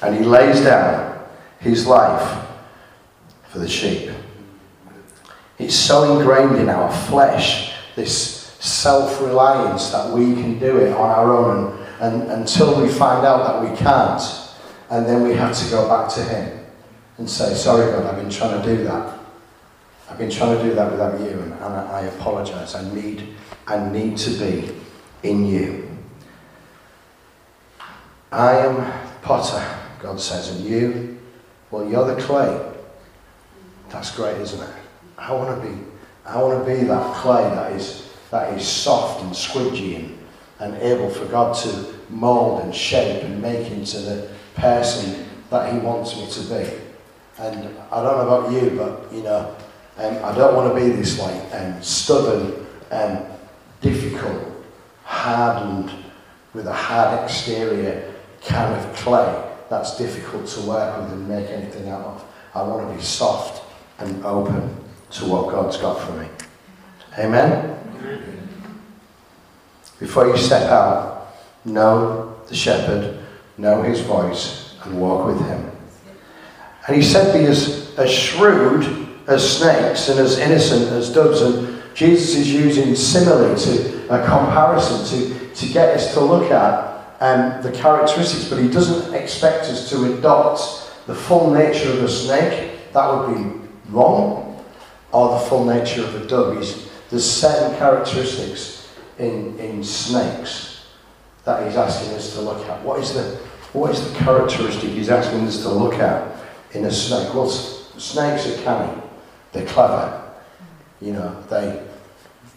and 0.00 0.14
he 0.16 0.24
lays 0.24 0.62
down 0.62 1.28
his 1.60 1.86
life 1.86 2.46
for 3.50 3.58
the 3.58 3.68
sheep. 3.68 4.10
It's 5.58 5.74
so 5.74 6.18
ingrained 6.18 6.56
in 6.56 6.70
our 6.70 6.90
flesh, 6.90 7.74
this 7.96 8.56
self 8.60 9.20
reliance 9.20 9.90
that 9.90 10.10
we 10.10 10.32
can 10.32 10.58
do 10.58 10.78
it 10.78 10.92
on 10.94 11.10
our 11.10 11.36
own 11.36 11.85
and, 12.00 12.22
until 12.30 12.80
we 12.80 12.88
find 12.88 13.24
out 13.26 13.46
that 13.46 13.70
we 13.70 13.76
can't. 13.76 14.22
And 14.90 15.04
then 15.06 15.22
we 15.22 15.34
have 15.34 15.56
to 15.56 15.70
go 15.70 15.88
back 15.88 16.12
to 16.14 16.22
Him 16.22 16.64
and 17.18 17.28
say, 17.28 17.54
Sorry, 17.54 17.90
God, 17.90 18.06
I've 18.06 18.16
been 18.16 18.30
trying 18.30 18.60
to 18.60 18.76
do 18.76 18.84
that. 18.84 19.18
I've 20.08 20.18
been 20.18 20.30
trying 20.30 20.56
to 20.56 20.62
do 20.62 20.74
that 20.74 20.90
without 20.90 21.18
you, 21.20 21.30
and, 21.30 21.52
and 21.52 21.64
I, 21.64 22.00
I 22.00 22.00
apologize. 22.02 22.74
I 22.74 22.94
need, 22.94 23.34
I 23.66 23.90
need 23.90 24.16
to 24.18 24.30
be 24.30 24.72
in 25.24 25.46
you. 25.46 25.90
I 28.30 28.58
am 28.58 28.92
potter, 29.22 29.64
God 30.00 30.20
says, 30.20 30.50
and 30.50 30.64
you, 30.64 31.18
well, 31.70 31.88
you're 31.88 32.06
the 32.06 32.20
clay. 32.22 32.72
That's 33.90 34.14
great, 34.14 34.36
isn't 34.40 34.60
it? 34.60 34.74
I 35.18 35.32
want 35.32 35.60
to 35.60 35.68
be, 35.68 35.76
I 36.24 36.40
want 36.42 36.64
to 36.64 36.74
be 36.74 36.84
that 36.84 37.14
clay 37.16 37.42
that 37.42 37.72
is, 37.72 38.12
that 38.30 38.52
is 38.54 38.66
soft 38.66 39.22
and 39.22 39.32
squidgy 39.32 39.96
and, 39.96 40.15
and 40.58 40.74
able 40.76 41.10
for 41.10 41.26
God 41.26 41.56
to 41.58 41.94
mould 42.08 42.62
and 42.62 42.74
shape 42.74 43.22
and 43.24 43.40
make 43.40 43.70
into 43.70 43.98
the 43.98 44.28
person 44.54 45.26
that 45.50 45.72
He 45.72 45.78
wants 45.78 46.16
me 46.16 46.26
to 46.26 46.40
be. 46.40 46.70
And 47.38 47.76
I 47.92 48.02
don't 48.02 48.16
know 48.16 48.28
about 48.28 48.52
you, 48.52 48.70
but 48.76 49.12
you 49.12 49.22
know, 49.22 49.54
um, 49.98 50.24
I 50.24 50.34
don't 50.34 50.54
want 50.54 50.74
to 50.74 50.80
be 50.80 50.90
this 50.90 51.18
like 51.18 51.54
um, 51.54 51.82
stubborn, 51.82 52.66
um, 52.90 53.24
difficult, 53.80 54.42
hardened, 55.04 55.90
with 56.54 56.66
a 56.66 56.72
hard 56.72 57.22
exterior 57.22 58.14
can 58.40 58.72
of 58.72 58.96
clay 58.96 59.44
that's 59.68 59.98
difficult 59.98 60.46
to 60.46 60.60
work 60.62 60.98
with 61.00 61.12
and 61.12 61.28
make 61.28 61.50
anything 61.50 61.88
out 61.88 62.04
of. 62.04 62.24
I 62.54 62.62
want 62.62 62.88
to 62.88 62.96
be 62.96 63.02
soft 63.02 63.62
and 63.98 64.24
open 64.24 64.74
to 65.10 65.24
what 65.26 65.50
God's 65.50 65.76
got 65.76 66.00
for 66.00 66.12
me. 66.12 66.28
Amen? 67.18 68.32
Before 69.98 70.26
you 70.26 70.36
step 70.36 70.70
out, 70.70 71.28
know 71.64 72.36
the 72.48 72.54
shepherd, 72.54 73.18
know 73.56 73.82
his 73.82 74.00
voice, 74.00 74.74
and 74.84 75.00
walk 75.00 75.26
with 75.26 75.40
him. 75.40 75.70
And 76.86 76.96
he 76.96 77.02
said, 77.02 77.32
Be 77.32 77.46
as, 77.46 77.96
as 77.98 78.12
shrewd 78.12 79.08
as 79.26 79.58
snakes 79.58 80.08
and 80.08 80.20
as 80.20 80.38
innocent 80.38 80.92
as 80.92 81.12
doves. 81.12 81.40
And 81.40 81.82
Jesus 81.94 82.36
is 82.36 82.52
using 82.52 82.94
simile 82.94 83.56
to 83.56 84.06
a 84.08 84.24
comparison 84.24 85.04
to, 85.06 85.54
to 85.54 85.72
get 85.72 85.96
us 85.96 86.12
to 86.14 86.20
look 86.20 86.50
at 86.50 86.86
um, 87.20 87.62
the 87.62 87.72
characteristics, 87.72 88.48
but 88.48 88.58
he 88.58 88.68
doesn't 88.68 89.14
expect 89.14 89.64
us 89.64 89.88
to 89.90 90.16
adopt 90.18 90.92
the 91.06 91.14
full 91.14 91.50
nature 91.50 91.90
of 91.90 92.04
a 92.04 92.08
snake. 92.08 92.92
That 92.92 93.06
would 93.08 93.34
be 93.34 93.68
wrong. 93.88 94.62
Or 95.12 95.40
the 95.40 95.46
full 95.46 95.64
nature 95.64 96.04
of 96.04 96.14
a 96.14 96.26
dove. 96.26 96.90
There's 97.08 97.28
certain 97.28 97.76
characteristics 97.78 98.75
in, 99.18 99.58
in 99.58 99.82
snakes 99.82 100.86
that 101.44 101.66
he's 101.66 101.76
asking 101.76 102.14
us 102.14 102.34
to 102.34 102.40
look 102.40 102.66
at. 102.66 102.82
What 102.82 103.00
is 103.00 103.14
the, 103.14 103.36
what 103.72 103.90
is 103.90 104.12
the 104.12 104.18
characteristic 104.18 104.90
he's 104.90 105.08
asking 105.08 105.46
us 105.46 105.62
to 105.62 105.70
look 105.70 105.94
at 105.94 106.36
in 106.72 106.84
a 106.84 106.90
snake? 106.90 107.32
Well, 107.34 107.48
snakes 107.48 108.46
are 108.48 108.62
cunning, 108.62 109.02
They're 109.52 109.66
clever. 109.66 110.22
You 111.00 111.12
know, 111.12 111.42
they, 111.50 111.82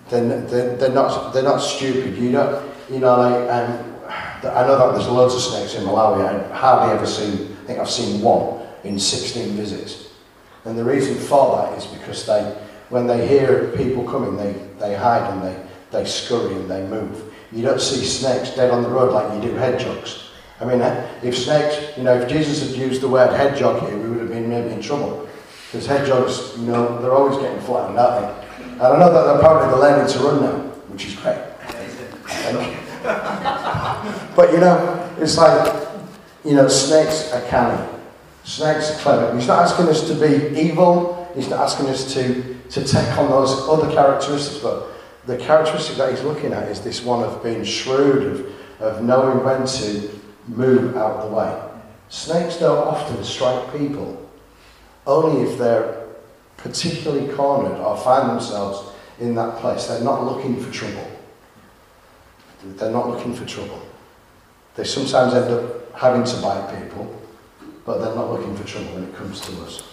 they're, 0.09 0.41
they're, 0.41 0.75
they're, 0.75 0.93
not, 0.93 1.33
they're 1.33 1.43
not 1.43 1.59
stupid. 1.59 2.17
You 2.17 2.31
know, 2.31 2.71
you 2.89 2.99
know 2.99 3.17
like, 3.17 3.49
um, 3.49 3.95
I 4.43 4.65
know 4.65 4.77
that 4.77 4.91
there's 4.93 5.07
loads 5.07 5.35
of 5.35 5.41
snakes 5.41 5.75
in 5.75 5.83
Malawi. 5.83 6.25
I've 6.25 6.51
hardly 6.51 6.95
ever 6.95 7.05
seen, 7.05 7.57
I 7.63 7.65
think 7.67 7.79
I've 7.79 7.89
seen 7.89 8.21
one 8.21 8.65
in 8.83 8.97
16 8.97 9.55
visits. 9.55 10.09
And 10.65 10.77
the 10.77 10.83
reason 10.83 11.15
for 11.15 11.57
that 11.57 11.77
is 11.77 11.85
because 11.85 12.25
they, 12.25 12.41
when 12.89 13.07
they 13.07 13.27
hear 13.27 13.71
people 13.75 14.03
coming, 14.03 14.35
they, 14.37 14.53
they 14.79 14.95
hide 14.95 15.31
and 15.31 15.43
they, 15.43 15.68
they 15.91 16.05
scurry 16.05 16.55
and 16.55 16.69
they 16.69 16.85
move. 16.85 17.33
You 17.51 17.63
don't 17.63 17.81
see 17.81 18.05
snakes 18.05 18.51
dead 18.51 18.71
on 18.71 18.83
the 18.83 18.89
road 18.89 19.11
like 19.11 19.33
you 19.33 19.49
do 19.49 19.55
hedgehogs. 19.55 20.29
I 20.61 20.65
mean, 20.65 20.81
if 21.23 21.37
snakes, 21.37 21.97
you 21.97 22.03
know, 22.03 22.15
if 22.15 22.29
Jesus 22.29 22.67
had 22.67 22.77
used 22.77 23.01
the 23.01 23.07
word 23.07 23.33
hedgehog 23.33 23.81
here, 23.87 23.97
we 23.97 24.09
would 24.09 24.19
have 24.19 24.29
been 24.29 24.49
maybe 24.49 24.69
in 24.71 24.81
trouble. 24.81 25.27
Because 25.71 25.85
hedgehogs, 25.85 26.57
you 26.57 26.65
know, 26.67 27.01
they're 27.01 27.13
always 27.13 27.37
getting 27.37 27.61
flattened, 27.61 27.97
aren't 27.97 28.25
they? 28.25 28.65
And 28.73 28.81
I 28.81 28.99
know 28.99 29.13
that 29.13 29.23
they're 29.23 29.37
apparently 29.37 29.69
they're 29.69 29.79
learning 29.79 30.11
to 30.13 30.19
run 30.19 30.41
now, 30.41 30.57
which 30.89 31.05
is 31.05 31.15
great. 31.15 31.37
but 34.35 34.51
you 34.51 34.59
know, 34.59 35.15
it's 35.19 35.37
like, 35.37 35.87
you 36.43 36.55
know, 36.55 36.67
snakes 36.67 37.31
are 37.31 37.41
canny. 37.47 37.87
Snakes 38.43 38.91
are 38.91 38.99
clever. 38.99 39.35
He's 39.35 39.47
not 39.47 39.59
asking 39.63 39.87
us 39.87 40.07
to 40.07 40.15
be 40.15 40.59
evil. 40.59 41.29
He's 41.35 41.49
not 41.49 41.59
asking 41.59 41.87
us 41.87 42.13
to, 42.13 42.57
to 42.71 42.83
take 42.83 43.17
on 43.17 43.29
those 43.29 43.67
other 43.69 43.93
characteristics. 43.93 44.57
But 44.57 44.87
the 45.29 45.37
characteristic 45.37 45.95
that 45.97 46.09
he's 46.09 46.23
looking 46.23 46.53
at 46.53 46.67
is 46.69 46.81
this 46.81 47.03
one 47.03 47.23
of 47.23 47.43
being 47.43 47.63
shrewd, 47.63 48.23
of, 48.23 48.81
of 48.81 49.03
knowing 49.03 49.43
when 49.45 49.63
to 49.63 50.09
move 50.47 50.97
out 50.97 51.17
of 51.17 51.29
the 51.29 51.35
way. 51.35 51.61
Snakes 52.09 52.57
don't 52.57 52.79
often 52.79 53.23
strike 53.23 53.71
people, 53.77 54.27
only 55.05 55.47
if 55.47 55.59
they're 55.59 56.07
particularly 56.57 57.31
cornered 57.35 57.77
or 57.77 57.95
find 57.95 58.27
themselves 58.27 58.91
in 59.19 59.35
that 59.35 59.59
place. 59.59 59.85
They're 59.85 60.03
not 60.03 60.23
looking 60.23 60.59
for 60.59 60.71
trouble. 60.71 61.07
They're 62.63 62.91
not 62.91 63.07
looking 63.07 63.35
for 63.35 63.45
trouble. 63.45 63.83
They 64.75 64.83
sometimes 64.83 65.35
end 65.35 65.51
up 65.51 65.93
having 65.95 66.23
to 66.23 66.41
bite 66.41 66.81
people, 66.81 67.21
but 67.85 67.99
they're 67.99 68.15
not 68.15 68.31
looking 68.31 68.57
for 68.57 68.63
trouble 68.65 68.95
when 68.95 69.03
it 69.03 69.15
comes 69.15 69.41
to 69.41 69.51
us. 69.61 69.83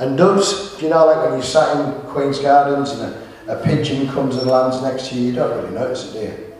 And 0.00 0.18
doves, 0.18 0.82
you 0.82 0.88
know, 0.88 1.06
like 1.06 1.28
when 1.28 1.38
you 1.38 1.44
sat 1.44 1.76
in 1.76 2.00
Queen's 2.08 2.40
Gardens 2.40 2.90
and 2.90 3.27
a, 3.48 3.56
pigeon 3.64 4.06
comes 4.08 4.36
and 4.36 4.50
lands 4.50 4.82
next 4.82 5.08
to 5.08 5.14
you, 5.14 5.28
you 5.28 5.32
don't 5.32 5.56
really 5.56 5.74
notice 5.74 6.10
it, 6.10 6.12
do 6.12 6.26
you? 6.26 6.54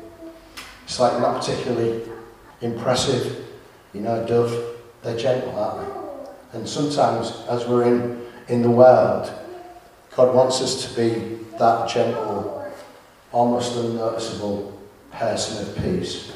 It's 0.84 0.98
like 0.98 1.20
not 1.20 1.40
particularly 1.40 2.02
impressive. 2.60 3.46
You 3.92 4.00
know, 4.00 4.26
dove, 4.26 4.76
they're 5.02 5.16
gentle, 5.16 5.56
aren't 5.56 5.86
they? 5.86 6.58
And 6.58 6.68
sometimes, 6.68 7.42
as 7.48 7.66
we're 7.66 7.84
in, 7.84 8.22
in 8.48 8.62
the 8.62 8.70
world, 8.70 9.30
God 10.16 10.34
wants 10.34 10.60
us 10.60 10.88
to 10.88 10.96
be 10.96 11.38
that 11.58 11.88
gentle, 11.88 12.72
almost 13.32 13.76
unnoticeable 13.76 14.80
person 15.12 15.68
of 15.68 15.76
peace 15.76 16.32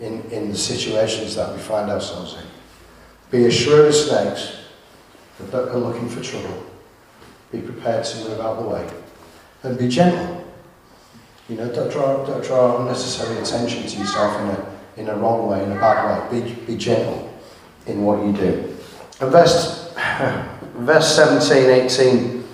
in, 0.00 0.22
in 0.30 0.50
the 0.50 0.56
situations 0.56 1.36
that 1.36 1.54
we 1.54 1.60
find 1.60 1.90
ourselves 1.90 2.34
in. 2.34 2.44
Be 3.30 3.46
as 3.46 3.54
shrewd 3.54 3.86
as 3.86 4.08
snakes, 4.08 4.56
are 5.52 5.78
looking 5.78 6.08
for 6.08 6.22
trouble. 6.22 6.64
Be 7.52 7.60
prepared 7.60 8.04
to 8.04 8.28
move 8.28 8.40
out 8.40 8.60
the 8.60 8.68
way. 8.68 8.90
And 9.66 9.76
be 9.76 9.88
gentle. 9.88 10.44
You 11.48 11.56
know, 11.56 11.68
don't 11.74 11.90
draw, 11.90 12.24
don't 12.24 12.44
draw 12.44 12.80
unnecessary 12.80 13.36
attention 13.38 13.82
to 13.82 13.98
yourself 13.98 14.40
in 14.40 14.46
a, 14.46 15.02
in 15.02 15.08
a 15.08 15.16
wrong 15.16 15.48
way, 15.48 15.64
in 15.64 15.72
a 15.72 15.74
bad 15.74 16.30
way. 16.30 16.40
Be, 16.40 16.54
be 16.66 16.76
gentle 16.76 17.34
in 17.88 18.04
what 18.04 18.24
you 18.24 18.32
do. 18.32 18.76
And 19.20 19.32
verse, 19.32 19.92
verse 20.76 21.16
17, 21.16 21.68
18. 21.68 22.44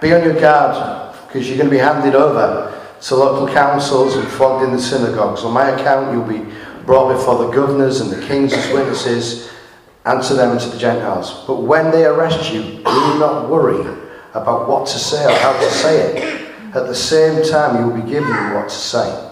Be 0.00 0.14
on 0.14 0.22
your 0.22 0.40
guard, 0.40 1.16
because 1.26 1.48
you're 1.48 1.58
going 1.58 1.68
to 1.68 1.74
be 1.74 1.82
handed 1.82 2.14
over 2.14 2.80
to 3.00 3.16
local 3.16 3.52
councils 3.52 4.14
and 4.14 4.28
flogged 4.28 4.64
in 4.64 4.70
the 4.70 4.80
synagogues. 4.80 5.42
On 5.42 5.52
my 5.52 5.70
account, 5.70 6.12
you'll 6.12 6.44
be 6.44 6.48
brought 6.86 7.12
before 7.12 7.44
the 7.44 7.50
governors 7.50 8.00
and 8.00 8.08
the 8.08 8.24
kings 8.28 8.52
as 8.52 8.72
witnesses, 8.72 9.50
and 10.04 10.22
to 10.22 10.34
them 10.34 10.52
and 10.52 10.60
to 10.60 10.68
the 10.68 10.78
Gentiles. 10.78 11.44
But 11.44 11.62
when 11.62 11.90
they 11.90 12.04
arrest 12.04 12.52
you, 12.52 12.62
do 12.62 13.18
not 13.18 13.48
worry 13.48 14.01
about 14.34 14.68
what 14.68 14.86
to 14.86 14.98
say 14.98 15.24
or 15.24 15.36
how 15.38 15.52
to 15.52 15.70
say 15.70 16.16
it. 16.16 16.48
At 16.74 16.86
the 16.86 16.94
same 16.94 17.44
time, 17.44 17.78
you 17.78 17.90
will 17.90 18.02
be 18.02 18.10
given 18.10 18.54
what 18.54 18.68
to 18.68 18.74
say. 18.74 19.28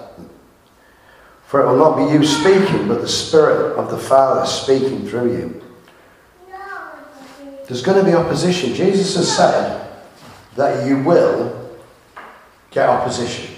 For 1.46 1.60
it 1.60 1.66
will 1.66 1.78
not 1.78 1.96
be 1.96 2.12
you 2.12 2.24
speaking, 2.24 2.86
but 2.86 3.00
the 3.00 3.08
Spirit 3.08 3.76
of 3.76 3.90
the 3.90 3.98
Father 3.98 4.46
speaking 4.46 5.08
through 5.08 5.32
you. 5.32 5.62
There's 7.66 7.82
going 7.82 8.04
to 8.04 8.08
be 8.08 8.16
opposition. 8.16 8.74
Jesus 8.74 9.14
has 9.16 9.36
said 9.36 9.88
that 10.56 10.86
you 10.86 11.02
will 11.02 11.70
get 12.70 12.88
opposition. 12.88 13.54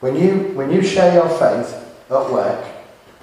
When 0.00 0.16
you, 0.16 0.52
when 0.54 0.70
you 0.70 0.82
share 0.82 1.14
your 1.14 1.28
faith 1.28 1.72
at 2.10 2.32
work, 2.32 2.64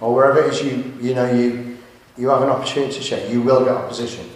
or 0.02 0.16
wherever 0.16 0.42
it 0.42 0.54
is 0.54 0.64
you, 0.64 0.94
you 1.00 1.14
know, 1.14 1.32
you, 1.32 1.78
you 2.18 2.30
have 2.30 2.42
an 2.42 2.50
opportunity 2.50 2.94
to 2.94 3.02
share, 3.02 3.30
you 3.30 3.42
will 3.42 3.64
get 3.64 3.74
opposition. 3.74 4.30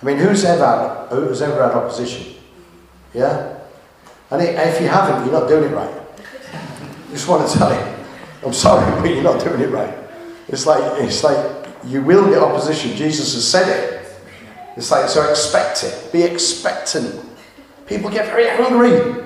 I 0.00 0.04
mean, 0.04 0.18
who's 0.18 0.44
ever 0.44 1.06
who's 1.10 1.40
ever 1.40 1.62
had 1.62 1.72
opposition? 1.72 2.33
Yeah? 3.14 3.58
And 4.30 4.42
if 4.42 4.80
you 4.80 4.88
haven't, 4.88 5.24
you're 5.24 5.40
not 5.40 5.48
doing 5.48 5.70
it 5.70 5.74
right. 5.74 5.94
I 6.18 7.10
just 7.10 7.28
want 7.28 7.48
to 7.48 7.56
tell 7.56 7.72
you, 7.72 7.94
I'm 8.44 8.52
sorry, 8.52 9.00
but 9.00 9.10
you're 9.10 9.22
not 9.22 9.42
doing 9.42 9.60
it 9.60 9.70
right. 9.70 9.94
It's 10.48 10.66
like, 10.66 10.82
it's 11.02 11.22
like 11.22 11.66
you 11.86 12.02
will 12.02 12.28
get 12.28 12.42
opposition. 12.42 12.96
Jesus 12.96 13.34
has 13.34 13.48
said 13.48 13.68
it. 13.68 13.94
It's 14.76 14.90
like, 14.90 15.08
so 15.08 15.28
expect 15.30 15.84
it. 15.84 16.10
Be 16.12 16.22
expectant. 16.22 17.24
People 17.86 18.10
get 18.10 18.26
very 18.26 18.48
angry. 18.48 19.22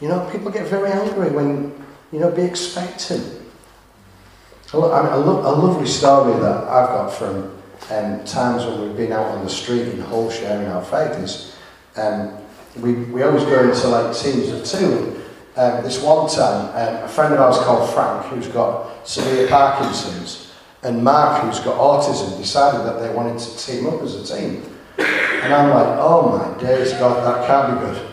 You 0.00 0.08
know, 0.08 0.28
people 0.32 0.50
get 0.50 0.66
very 0.66 0.90
angry 0.90 1.30
when, 1.30 1.72
you 2.10 2.18
know, 2.18 2.30
be 2.30 2.42
expectant. 2.42 3.40
I 4.72 4.76
mean, 4.76 5.12
a, 5.12 5.16
lo- 5.18 5.40
a 5.40 5.54
lovely 5.54 5.86
story 5.86 6.38
that 6.40 6.64
I've 6.64 6.88
got 6.88 7.12
from 7.12 7.56
um, 7.90 8.24
times 8.24 8.64
when 8.64 8.82
we've 8.82 8.96
been 8.96 9.12
out 9.12 9.26
on 9.26 9.44
the 9.44 9.50
street 9.50 9.88
in 9.88 10.00
Hull 10.00 10.30
sharing 10.30 10.68
our 10.68 10.84
faith 10.84 11.18
is 11.18 11.56
um, 11.96 12.39
we, 12.76 12.94
we 12.94 13.22
always 13.22 13.44
go 13.44 13.68
into 13.68 13.88
like 13.88 14.16
teams 14.16 14.48
of 14.48 14.64
two. 14.64 15.22
Um, 15.56 15.82
this 15.82 16.02
one 16.02 16.30
time, 16.30 16.68
um, 16.70 17.04
a 17.04 17.08
friend 17.08 17.34
of 17.34 17.40
ours 17.40 17.58
called 17.58 17.92
Frank, 17.92 18.26
who's 18.26 18.46
got 18.48 19.06
severe 19.06 19.48
Parkinson's, 19.48 20.52
and 20.82 21.02
Mark, 21.02 21.42
who's 21.42 21.58
got 21.60 21.76
autism, 21.76 22.38
decided 22.38 22.86
that 22.86 23.00
they 23.00 23.12
wanted 23.12 23.38
to 23.38 23.58
team 23.58 23.86
up 23.86 24.00
as 24.02 24.14
a 24.14 24.36
team. 24.36 24.62
And 24.98 25.52
I'm 25.52 25.70
like, 25.70 25.98
oh 25.98 26.38
my 26.38 26.62
days, 26.62 26.92
God, 26.92 27.24
that 27.26 27.46
can't 27.46 27.80
be 27.80 27.86
good. 27.86 28.06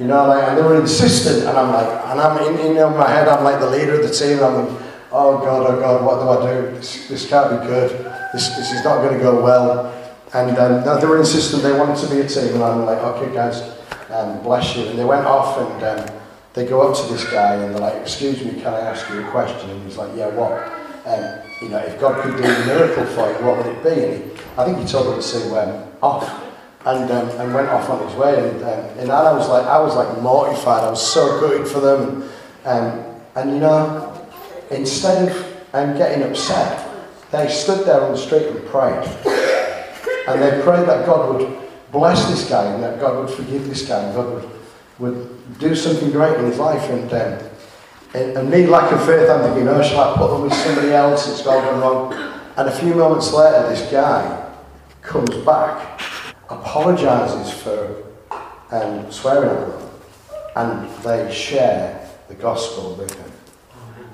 You 0.00 0.06
know, 0.06 0.26
like, 0.26 0.48
and 0.48 0.58
they 0.58 0.62
were 0.62 0.80
insistent, 0.80 1.48
and 1.48 1.56
I'm 1.56 1.72
like, 1.72 1.88
and 2.06 2.20
I'm 2.20 2.54
in, 2.54 2.76
in 2.76 2.96
my 2.96 3.08
head, 3.08 3.28
I'm 3.28 3.44
like 3.44 3.60
the 3.60 3.70
leader 3.70 4.00
of 4.00 4.08
the 4.08 4.14
team, 4.14 4.42
I'm 4.42 4.66
like, 4.66 4.82
oh 5.12 5.38
God, 5.38 5.70
oh 5.70 5.80
God, 5.80 6.04
what 6.04 6.40
do 6.40 6.46
I 6.46 6.52
do? 6.52 6.76
This, 6.76 7.08
this 7.08 7.28
can't 7.28 7.60
be 7.60 7.66
good. 7.66 7.90
This, 8.32 8.48
this 8.56 8.72
is 8.72 8.84
not 8.84 9.02
going 9.02 9.14
to 9.14 9.22
go 9.22 9.42
well. 9.42 9.92
And 10.34 10.58
um, 10.58 11.00
they 11.00 11.06
were 11.06 11.18
insistent 11.18 11.62
they 11.62 11.76
wanted 11.78 11.96
to 11.98 12.14
be 12.14 12.20
a 12.20 12.28
team, 12.28 12.54
and 12.54 12.62
I'm 12.62 12.84
like, 12.84 12.98
okay, 12.98 13.32
guys, 13.32 13.62
um, 14.10 14.42
bless 14.42 14.76
you. 14.76 14.84
And 14.86 14.98
they 14.98 15.04
went 15.04 15.24
off, 15.24 15.56
and 15.58 16.00
um, 16.00 16.16
they 16.54 16.66
go 16.66 16.82
up 16.82 16.96
to 16.96 17.12
this 17.12 17.24
guy, 17.30 17.54
and 17.54 17.74
they're 17.74 17.80
like, 17.80 17.94
excuse 18.02 18.44
me, 18.44 18.52
can 18.52 18.74
I 18.74 18.80
ask 18.80 19.08
you 19.10 19.20
a 19.20 19.30
question? 19.30 19.70
And 19.70 19.82
he's 19.84 19.96
like, 19.96 20.10
yeah, 20.16 20.28
what? 20.28 20.52
Um, 21.06 21.40
you 21.62 21.68
know, 21.68 21.78
if 21.78 21.98
God 22.00 22.22
could 22.22 22.36
do 22.36 22.42
a 22.42 22.66
miracle 22.66 23.06
for 23.06 23.30
you, 23.30 23.46
what 23.46 23.58
would 23.58 23.66
it 23.66 23.82
be? 23.82 24.04
And 24.04 24.14
he, 24.14 24.40
I 24.58 24.64
think 24.64 24.78
he 24.78 24.84
told 24.84 25.06
them 25.06 25.16
to 25.16 25.22
say, 25.22 25.48
um, 25.56 25.84
off. 26.02 26.44
and, 26.86 27.10
um, 27.10 27.28
and 27.40 27.52
went 27.54 27.68
off 27.68 27.88
on 27.90 28.06
his 28.06 28.16
way. 28.16 28.48
And, 28.48 28.62
um, 28.62 28.98
and 28.98 29.10
I 29.10 29.32
was 29.32 29.48
like, 29.48 29.66
I 29.66 29.78
was 29.80 29.94
like 29.96 30.20
mortified. 30.22 30.84
I 30.84 30.90
was 30.90 31.04
so 31.04 31.40
gutted 31.40 31.66
for 31.66 31.80
them. 31.80 32.28
And, 32.64 33.00
um, 33.00 33.20
and 33.34 33.50
you 33.50 33.58
know, 33.58 34.26
instead 34.70 35.28
of 35.28 35.56
um, 35.74 35.96
getting 35.98 36.22
upset, 36.22 36.88
they 37.32 37.48
stood 37.48 37.86
there 37.86 38.00
on 38.00 38.12
the 38.12 38.18
street 38.18 38.46
and 38.46 38.64
prayed. 38.66 39.04
And 40.26 40.42
they 40.42 40.62
prayed 40.62 40.86
that 40.88 41.06
God 41.06 41.34
would 41.34 41.58
bless 41.92 42.28
this 42.28 42.48
guy 42.48 42.64
and 42.64 42.82
that 42.82 43.00
God 43.00 43.24
would 43.24 43.34
forgive 43.34 43.68
this 43.68 43.86
guy 43.86 44.02
and 44.02 44.14
God 44.14 44.34
would, 44.34 44.50
would 44.98 45.58
do 45.58 45.74
something 45.74 46.10
great 46.10 46.36
in 46.38 46.46
his 46.46 46.58
life. 46.58 46.90
And, 46.90 47.12
um, 47.12 47.50
and, 48.14 48.36
and 48.36 48.50
me, 48.50 48.66
lack 48.66 48.92
of 48.92 49.04
faith, 49.06 49.28
I'm 49.28 49.42
thinking, 49.42 49.68
oh, 49.68 49.82
shall 49.82 50.00
I 50.00 50.16
put 50.16 50.32
them 50.32 50.42
with 50.42 50.54
somebody 50.54 50.92
else? 50.92 51.28
It's 51.28 51.46
all 51.46 51.60
gone 51.60 51.80
wrong. 51.80 52.32
And 52.56 52.68
a 52.68 52.72
few 52.72 52.94
moments 52.94 53.32
later, 53.32 53.68
this 53.68 53.90
guy 53.90 54.52
comes 55.02 55.36
back 55.44 56.00
apologises 56.48 57.52
for 57.62 58.04
um, 58.70 59.10
swearing 59.12 59.50
at 59.50 59.68
them, 59.68 59.90
and 60.56 61.04
they 61.04 61.32
share 61.32 62.08
the 62.28 62.34
gospel 62.34 62.94
with 62.94 63.14
him. 63.14 63.30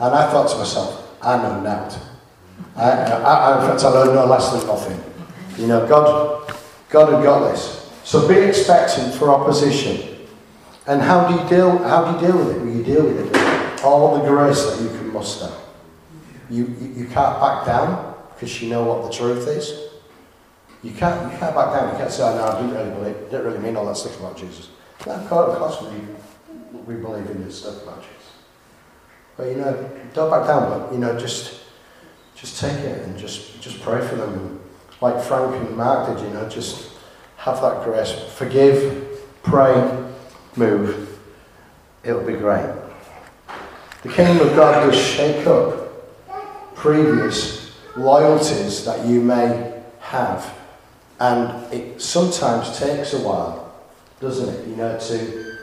And 0.00 0.14
I 0.14 0.30
thought 0.30 0.50
to 0.50 0.58
myself, 0.58 1.16
I 1.22 1.36
know 1.36 1.60
now. 1.60 1.88
I, 2.76 2.90
I, 2.90 3.34
I, 3.34 3.62
in 3.62 3.70
fact, 3.70 3.84
I 3.84 3.92
know 3.92 4.14
no 4.14 4.26
less 4.26 4.50
than 4.50 4.66
nothing. 4.66 5.11
You 5.58 5.66
know, 5.66 5.86
God, 5.86 6.54
God 6.88 7.12
had 7.12 7.22
got 7.22 7.50
this. 7.50 7.90
So 8.04 8.26
be 8.26 8.34
expectant 8.34 9.14
for 9.14 9.30
opposition. 9.30 10.26
And 10.86 11.00
how 11.00 11.28
do 11.28 11.42
you 11.42 11.48
deal? 11.48 11.78
How 11.78 12.04
do 12.04 12.26
you 12.26 12.32
deal 12.32 12.38
with 12.38 12.56
it? 12.56 12.60
Well, 12.60 12.74
you 12.74 12.82
deal 12.82 13.04
with 13.04 13.36
it 13.36 13.52
all 13.84 14.18
the 14.18 14.26
grace 14.28 14.64
that 14.64 14.80
you 14.82 14.88
can 14.88 15.12
muster. 15.12 15.50
You, 16.50 16.66
you, 16.80 16.88
you 16.88 17.04
can't 17.06 17.40
back 17.40 17.66
down 17.66 18.14
because 18.34 18.60
you 18.62 18.68
know 18.68 18.84
what 18.84 19.10
the 19.10 19.16
truth 19.16 19.46
is. 19.48 19.90
You 20.82 20.92
can't, 20.92 21.32
you 21.32 21.38
can't 21.38 21.54
back 21.54 21.72
down. 21.72 21.92
You 21.92 21.98
can't 21.98 22.10
say, 22.10 22.22
oh, 22.22 22.36
no, 22.36 22.44
I 22.44 22.60
didn't 22.60 22.74
really 22.74 22.90
believe, 22.90 23.30
didn't 23.30 23.44
really 23.46 23.58
mean 23.58 23.76
all 23.76 23.86
that 23.86 23.96
stuff 23.96 24.18
about 24.18 24.36
Jesus. 24.36 24.70
No, 25.06 25.14
of 25.14 25.28
course, 25.28 25.52
of 25.52 25.58
course 25.58 25.92
we, 25.92 26.94
we 26.94 27.00
believe 27.00 27.28
in 27.30 27.44
this 27.44 27.60
stuff 27.60 27.82
about 27.82 28.02
Jesus. 28.02 28.32
But, 29.36 29.48
you 29.48 29.56
know, 29.56 29.90
don't 30.14 30.30
back 30.30 30.46
down, 30.46 30.68
but, 30.68 30.92
you 30.92 30.98
know, 30.98 31.18
just, 31.18 31.60
just 32.34 32.60
take 32.60 32.78
it 32.78 33.06
and 33.06 33.18
just, 33.18 33.60
just 33.60 33.80
pray 33.80 34.06
for 34.06 34.16
them. 34.16 34.60
Like 35.02 35.22
Frank 35.22 35.54
and 35.56 35.76
Mark 35.76 36.16
did, 36.16 36.24
you 36.24 36.32
know, 36.32 36.48
just 36.48 36.92
have 37.36 37.60
that 37.60 37.84
grace. 37.84 38.12
Forgive, 38.36 39.20
pray, 39.42 39.74
move. 40.56 41.18
It'll 42.04 42.24
be 42.24 42.34
great. 42.34 42.74
The 44.02 44.08
kingdom 44.08 44.48
of 44.48 44.56
God 44.56 44.86
will 44.86 44.94
shake 44.94 45.46
up 45.46 46.74
previous 46.74 47.76
loyalties 47.96 48.84
that 48.86 49.04
you 49.06 49.20
may 49.20 49.82
have 50.00 50.52
and 51.22 51.72
it 51.72 52.02
sometimes 52.02 52.76
takes 52.80 53.12
a 53.14 53.18
while, 53.18 53.72
doesn't 54.20 54.48
it, 54.48 54.66
you 54.66 54.74
know, 54.74 54.98
to, 54.98 55.56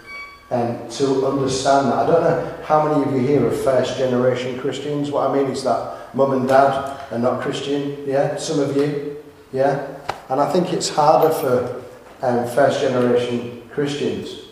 um, 0.51 0.89
to 0.89 1.27
understand 1.27 1.87
that. 1.87 1.97
I 1.97 2.05
don't 2.07 2.23
know 2.23 2.55
how 2.63 2.87
many 2.87 3.03
of 3.03 3.13
you 3.13 3.27
here 3.27 3.45
are 3.45 3.51
first 3.51 3.97
generation 3.97 4.57
Christians. 4.57 5.11
What 5.11 5.29
I 5.29 5.33
mean 5.35 5.51
is 5.51 5.63
that 5.65 6.15
mum 6.15 6.31
and 6.31 6.47
dad 6.47 7.11
are 7.11 7.19
not 7.19 7.41
Christian, 7.41 8.05
yeah? 8.07 8.37
Some 8.37 8.61
of 8.61 8.77
you, 8.77 9.18
yeah? 9.51 9.97
And 10.29 10.39
I 10.39 10.51
think 10.51 10.73
it's 10.73 10.89
harder 10.89 11.33
for 11.33 11.83
um, 12.21 12.47
first 12.49 12.81
generation 12.81 13.63
Christians. 13.71 14.45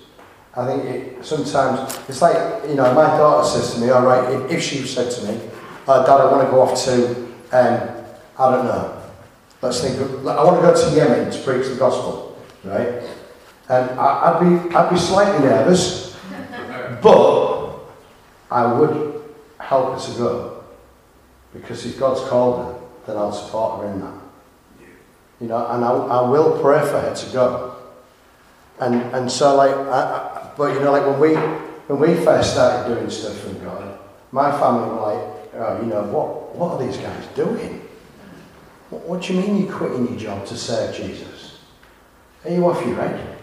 I 0.56 0.66
think 0.66 0.86
it, 0.86 1.26
sometimes, 1.26 2.00
it's 2.10 2.22
like, 2.22 2.68
you 2.68 2.76
know, 2.76 2.94
my 2.94 3.06
daughter 3.06 3.48
says 3.48 3.76
to 3.76 3.82
me, 3.82 3.90
all 3.90 4.04
right, 4.04 4.34
if, 4.34 4.52
if 4.52 4.64
she 4.64 4.88
said 4.88 5.12
to 5.12 5.32
me, 5.32 5.40
oh, 5.88 6.06
Dad, 6.06 6.22
I 6.22 6.32
want 6.32 6.48
to 6.48 6.52
go 6.52 6.62
off 6.62 6.84
to, 6.86 7.16
um, 7.52 8.06
I 8.40 8.52
don't 8.52 8.66
know, 8.66 8.98
Let's 9.62 9.82
think. 9.82 10.00
Of, 10.00 10.28
I 10.28 10.44
want 10.44 10.58
to 10.58 10.62
go 10.62 10.90
to 10.90 10.96
Yemen 10.96 11.32
to 11.32 11.40
preach 11.40 11.68
the 11.68 11.76
gospel, 11.76 12.38
right? 12.64 13.02
And 13.70 14.00
I, 14.00 14.40
would 14.40 14.70
be, 14.70 14.76
I'd 14.76 14.90
be 14.90 14.98
slightly 14.98 15.46
nervous, 15.46 16.16
but 17.02 17.80
I 18.52 18.72
would 18.72 19.24
help 19.60 20.00
her 20.00 20.12
to 20.12 20.18
go 20.18 20.64
because 21.54 21.86
if 21.86 22.00
God's 22.00 22.22
called 22.30 22.66
her, 22.66 22.88
then 23.08 23.18
I'll 23.18 23.34
support 23.34 23.82
her 23.82 23.92
in 23.92 24.00
that. 24.02 24.14
You 25.40 25.48
know, 25.48 25.68
and 25.68 25.86
I, 25.86 25.92
I 25.92 26.30
will 26.30 26.60
pray 26.62 26.80
for 26.82 27.00
her 27.00 27.16
to 27.16 27.34
go. 27.34 27.76
And 28.80 28.96
and 29.14 29.32
so 29.32 29.56
like, 29.56 29.76
I, 29.76 30.02
I, 30.02 30.52
but 30.58 30.74
you 30.74 30.80
know, 30.80 30.92
like 30.92 31.06
when 31.06 31.20
we 31.20 31.36
when 31.88 32.00
we 32.00 32.24
first 32.24 32.54
started 32.54 32.94
doing 32.94 33.10
stuff 33.10 33.38
from 33.40 33.64
God, 33.64 34.00
my 34.32 34.52
family 34.52 34.90
were 34.90 35.02
like, 35.02 35.54
oh, 35.56 35.82
you 35.82 35.88
know, 35.88 36.04
what 36.04 36.56
what 36.56 36.74
are 36.74 36.86
these 36.86 36.98
guys 36.98 37.26
doing? 37.36 37.88
What, 38.90 39.04
what 39.08 39.22
do 39.22 39.34
you 39.34 39.42
mean 39.42 39.66
you're 39.66 39.76
quitting 39.76 40.08
your 40.08 40.18
job 40.18 40.46
to 40.48 40.58
serve 40.58 40.96
Jesus? 40.96 41.60
Are 42.46 42.52
you 42.52 42.66
off 42.70 42.86
your 42.86 42.96
head? 42.96 43.38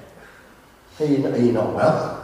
Are 1.00 1.04
you, 1.04 1.26
are 1.26 1.36
you 1.36 1.52
not 1.52 1.74
well? 1.74 2.20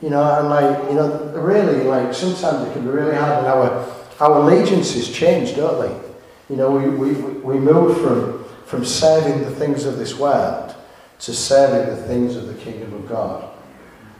You 0.00 0.10
know, 0.10 0.38
and 0.38 0.48
like, 0.48 0.90
you 0.90 0.96
know, 0.96 1.32
really, 1.34 1.84
like, 1.84 2.12
sometimes 2.12 2.68
it 2.68 2.72
can 2.72 2.84
be 2.84 2.90
really 2.90 3.14
hard, 3.14 3.38
and 3.38 3.46
our, 3.46 3.86
our 4.20 4.42
allegiances 4.42 5.10
change, 5.10 5.56
don't 5.56 5.80
they? 5.80 6.10
You 6.50 6.56
know, 6.56 6.70
we, 6.70 6.88
we, 6.88 7.12
we 7.14 7.58
move 7.58 8.00
from, 8.00 8.41
from 8.72 8.86
serving 8.86 9.42
the 9.42 9.54
things 9.56 9.84
of 9.84 9.98
this 9.98 10.18
world 10.18 10.74
to 11.18 11.34
serving 11.34 11.94
the 11.94 12.02
things 12.04 12.36
of 12.36 12.46
the 12.46 12.54
kingdom 12.54 12.90
of 12.94 13.06
God. 13.06 13.50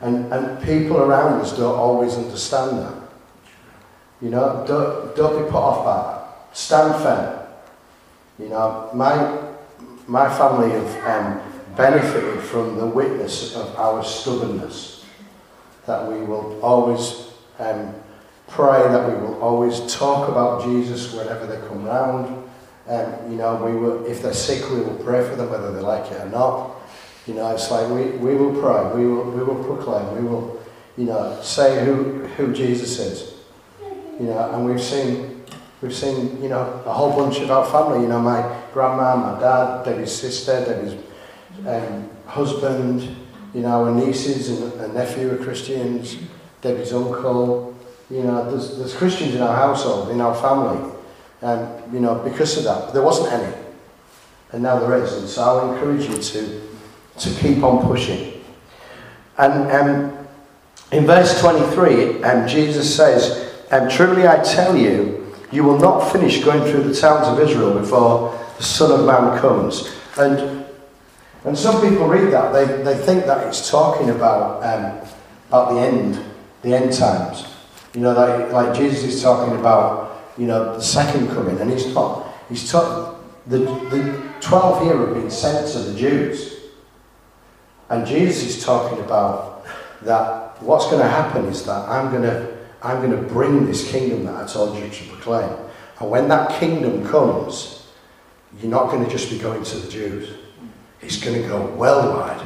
And, 0.02 0.30
and 0.30 0.62
people 0.62 0.98
around 0.98 1.40
us 1.40 1.56
don't 1.56 1.74
always 1.74 2.16
understand 2.16 2.76
that. 2.76 2.94
You 4.20 4.28
know, 4.28 4.62
don't, 4.68 5.16
don't 5.16 5.42
be 5.42 5.50
put 5.50 5.56
off 5.56 5.86
by 5.86 6.02
that. 6.02 6.54
Stand 6.54 7.02
firm. 7.02 7.48
You 8.38 8.50
know, 8.50 8.90
my, 8.92 9.40
my 10.06 10.28
family 10.36 10.70
have 10.72 11.06
um, 11.06 11.74
benefited 11.74 12.42
from 12.42 12.76
the 12.76 12.86
witness 12.86 13.56
of 13.56 13.74
our 13.76 14.04
stubbornness, 14.04 15.06
that 15.86 16.06
we 16.06 16.20
will 16.26 16.60
always 16.60 17.30
um, 17.58 17.94
pray, 18.48 18.82
that 18.82 19.08
we 19.08 19.14
will 19.14 19.40
always 19.40 19.80
talk 19.94 20.28
about 20.28 20.62
Jesus 20.62 21.14
whenever 21.14 21.46
they 21.46 21.66
come 21.68 21.86
round. 21.86 22.41
Um, 22.88 23.30
you 23.30 23.36
know, 23.36 23.56
we 23.56 23.76
will, 23.76 24.04
if 24.06 24.22
they're 24.22 24.34
sick, 24.34 24.68
we 24.70 24.80
will 24.80 24.96
pray 25.04 25.26
for 25.28 25.36
them, 25.36 25.50
whether 25.50 25.72
they 25.72 25.80
like 25.80 26.10
it 26.10 26.20
or 26.20 26.28
not. 26.28 26.76
You 27.26 27.34
know, 27.34 27.54
it's 27.54 27.70
like 27.70 27.88
we, 27.88 28.10
we 28.18 28.34
will 28.34 28.60
pray, 28.60 28.92
we 28.94 29.06
will, 29.06 29.30
we 29.30 29.44
will 29.44 29.62
proclaim, 29.64 30.16
we 30.20 30.28
will, 30.28 30.60
you 30.96 31.04
know, 31.04 31.40
say 31.42 31.84
who, 31.84 32.24
who 32.36 32.52
Jesus 32.52 32.98
is. 32.98 33.34
You 34.18 34.26
know, 34.26 34.52
and 34.52 34.66
we've 34.66 34.82
seen 34.82 35.32
We've 35.82 35.92
seen, 35.92 36.40
you 36.40 36.48
know, 36.48 36.80
a 36.86 36.92
whole 36.92 37.10
bunch 37.10 37.40
of 37.40 37.50
our 37.50 37.66
family. 37.66 38.02
You 38.02 38.08
know, 38.08 38.20
my 38.20 38.40
grandma, 38.72 39.16
my 39.16 39.40
dad, 39.40 39.82
Debbie's 39.82 40.12
sister, 40.12 40.64
Debbie's 40.64 40.94
um, 41.66 42.08
husband, 42.24 43.16
you 43.52 43.62
know, 43.62 43.84
our 43.84 43.90
nieces 43.92 44.48
and, 44.48 44.72
and 44.80 44.94
nephew 44.94 45.32
are 45.32 45.36
Christians, 45.36 46.18
Debbie's 46.60 46.92
uncle. 46.92 47.76
You 48.08 48.22
know, 48.22 48.48
there's, 48.48 48.78
there's 48.78 48.94
Christians 48.94 49.34
in 49.34 49.42
our 49.42 49.56
household, 49.56 50.10
in 50.10 50.20
our 50.20 50.36
family. 50.36 50.91
And, 51.42 51.92
you 51.92 52.00
know, 52.00 52.14
because 52.16 52.56
of 52.56 52.64
that, 52.64 52.92
there 52.92 53.02
wasn't 53.02 53.32
any. 53.32 53.54
And 54.52 54.62
now 54.62 54.78
there 54.78 55.02
is. 55.02 55.12
And 55.14 55.28
so 55.28 55.42
I'll 55.42 55.74
encourage 55.74 56.08
you 56.08 56.16
to, 56.16 56.62
to 57.18 57.40
keep 57.40 57.62
on 57.64 57.84
pushing. 57.86 58.44
And 59.38 59.70
um, 59.72 60.26
in 60.92 61.06
verse 61.06 61.40
23, 61.40 62.22
um, 62.22 62.46
Jesus 62.46 62.94
says, 62.94 63.54
And 63.70 63.90
truly 63.90 64.28
I 64.28 64.42
tell 64.42 64.76
you, 64.76 65.34
you 65.50 65.64
will 65.64 65.78
not 65.78 66.12
finish 66.12 66.44
going 66.44 66.62
through 66.70 66.84
the 66.84 66.94
towns 66.94 67.26
of 67.26 67.40
Israel 67.40 67.78
before 67.78 68.38
the 68.56 68.62
Son 68.62 69.00
of 69.00 69.04
Man 69.06 69.38
comes. 69.40 69.94
And, 70.18 70.64
and 71.44 71.58
some 71.58 71.80
people 71.86 72.06
read 72.06 72.32
that, 72.32 72.52
they, 72.52 72.82
they 72.82 72.96
think 73.04 73.26
that 73.26 73.46
it's 73.46 73.68
talking 73.68 74.10
about, 74.10 74.62
um, 74.62 75.08
about 75.48 75.74
the 75.74 75.80
end, 75.80 76.24
the 76.62 76.74
end 76.74 76.92
times. 76.92 77.46
You 77.94 78.02
know, 78.02 78.12
like, 78.12 78.52
like 78.52 78.76
Jesus 78.76 79.02
is 79.14 79.22
talking 79.22 79.58
about, 79.58 80.11
you 80.38 80.46
know, 80.46 80.74
the 80.74 80.82
second 80.82 81.28
coming, 81.28 81.58
and 81.58 81.70
he's 81.70 81.92
not. 81.94 82.32
He's 82.48 82.70
taught, 82.70 83.18
the, 83.46 83.58
the 83.58 84.32
12 84.40 84.82
here 84.84 84.96
have 84.96 85.14
been 85.14 85.30
sent 85.30 85.70
to 85.72 85.78
the 85.78 85.98
Jews. 85.98 86.60
And 87.88 88.06
Jesus 88.06 88.56
is 88.56 88.64
talking 88.64 88.98
about 89.00 89.66
that 90.02 90.62
what's 90.62 90.86
going 90.86 91.02
to 91.02 91.08
happen 91.08 91.44
is 91.46 91.64
that 91.66 91.88
I'm 91.88 92.10
going 92.10 92.22
to 92.22 92.52
I'm 92.82 93.00
going 93.00 93.12
to 93.12 93.28
bring 93.28 93.64
this 93.64 93.88
kingdom 93.90 94.24
that 94.24 94.34
I 94.34 94.46
told 94.46 94.76
you 94.76 94.88
to 94.88 95.04
proclaim. 95.04 95.56
And 96.00 96.10
when 96.10 96.26
that 96.28 96.58
kingdom 96.58 97.06
comes, 97.06 97.86
you're 98.60 98.70
not 98.70 98.90
going 98.90 99.04
to 99.04 99.10
just 99.10 99.30
be 99.30 99.38
going 99.38 99.62
to 99.62 99.76
the 99.76 99.88
Jews. 99.88 100.34
It's 101.00 101.22
going 101.22 101.40
to 101.40 101.46
go 101.46 101.64
worldwide. 101.76 102.44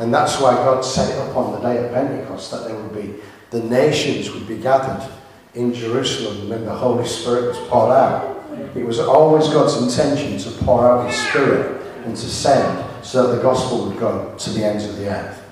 And 0.00 0.12
that's 0.12 0.40
why 0.40 0.54
God 0.54 0.84
set 0.84 1.10
it 1.10 1.18
up 1.18 1.36
on 1.36 1.52
the 1.52 1.58
day 1.60 1.84
of 1.84 1.92
Pentecost 1.92 2.50
that 2.50 2.66
there 2.66 2.76
would 2.76 2.92
be, 2.92 3.20
the 3.50 3.62
nations 3.62 4.32
would 4.32 4.48
be 4.48 4.56
gathered 4.56 5.08
in 5.54 5.74
Jerusalem 5.74 6.48
when 6.48 6.64
the 6.64 6.74
Holy 6.74 7.06
Spirit 7.06 7.48
was 7.48 7.58
poured 7.68 7.92
out. 7.92 8.42
It 8.74 8.84
was 8.84 8.98
always 8.98 9.48
God's 9.48 9.82
intention 9.82 10.38
to 10.38 10.64
pour 10.64 10.86
out 10.90 11.10
His 11.10 11.20
Spirit 11.28 11.82
and 12.04 12.16
to 12.16 12.28
send 12.28 13.04
so 13.04 13.26
that 13.26 13.36
the 13.36 13.42
gospel 13.42 13.88
would 13.88 13.98
go 13.98 14.34
to 14.38 14.50
the 14.50 14.64
ends 14.64 14.84
of 14.84 14.96
the 14.96 15.08
earth. 15.08 15.42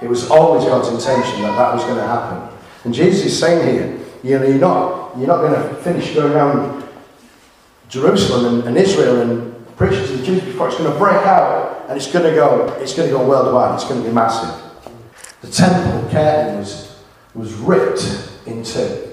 It 0.00 0.08
was 0.08 0.28
always 0.30 0.64
God's 0.64 0.88
intention 0.88 1.42
that 1.42 1.56
that 1.56 1.74
was 1.74 1.84
going 1.84 1.96
to 1.96 2.06
happen. 2.06 2.58
And 2.84 2.94
Jesus 2.94 3.26
is 3.26 3.38
saying 3.38 3.76
here, 3.76 3.98
you 4.22 4.38
know, 4.38 4.46
you're 4.46 4.58
not, 4.58 5.16
you're 5.16 5.26
not 5.26 5.38
going 5.38 5.54
to 5.54 5.74
finish 5.82 6.14
going 6.14 6.32
around 6.32 6.88
Jerusalem 7.88 8.60
and, 8.60 8.68
and 8.68 8.76
Israel 8.76 9.20
and 9.20 9.76
preaching 9.76 10.06
to 10.06 10.16
the 10.16 10.24
Jews 10.24 10.42
before 10.42 10.68
it's 10.68 10.78
going 10.78 10.90
to 10.90 10.98
break 10.98 11.16
out 11.26 11.86
and 11.88 11.96
it's 11.96 12.10
going 12.10 12.24
to 12.24 12.34
go, 12.34 12.68
it's 12.80 12.94
going 12.94 13.08
to 13.08 13.14
go 13.14 13.28
worldwide. 13.28 13.74
It's 13.74 13.84
going 13.84 14.02
to 14.02 14.08
be 14.08 14.14
massive. 14.14 14.60
The 15.42 15.50
temple 15.50 16.08
curtain 16.10 16.58
was, 16.58 16.98
was 17.34 17.52
ripped 17.54 18.30
in 18.46 18.64
two. 18.64 19.11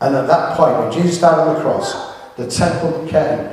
And 0.00 0.14
at 0.14 0.26
that 0.26 0.56
point, 0.56 0.78
when 0.78 0.92
Jesus 0.92 1.20
died 1.20 1.38
on 1.38 1.54
the 1.54 1.60
cross, 1.60 2.14
the 2.36 2.48
temple 2.48 3.04
became 3.04 3.48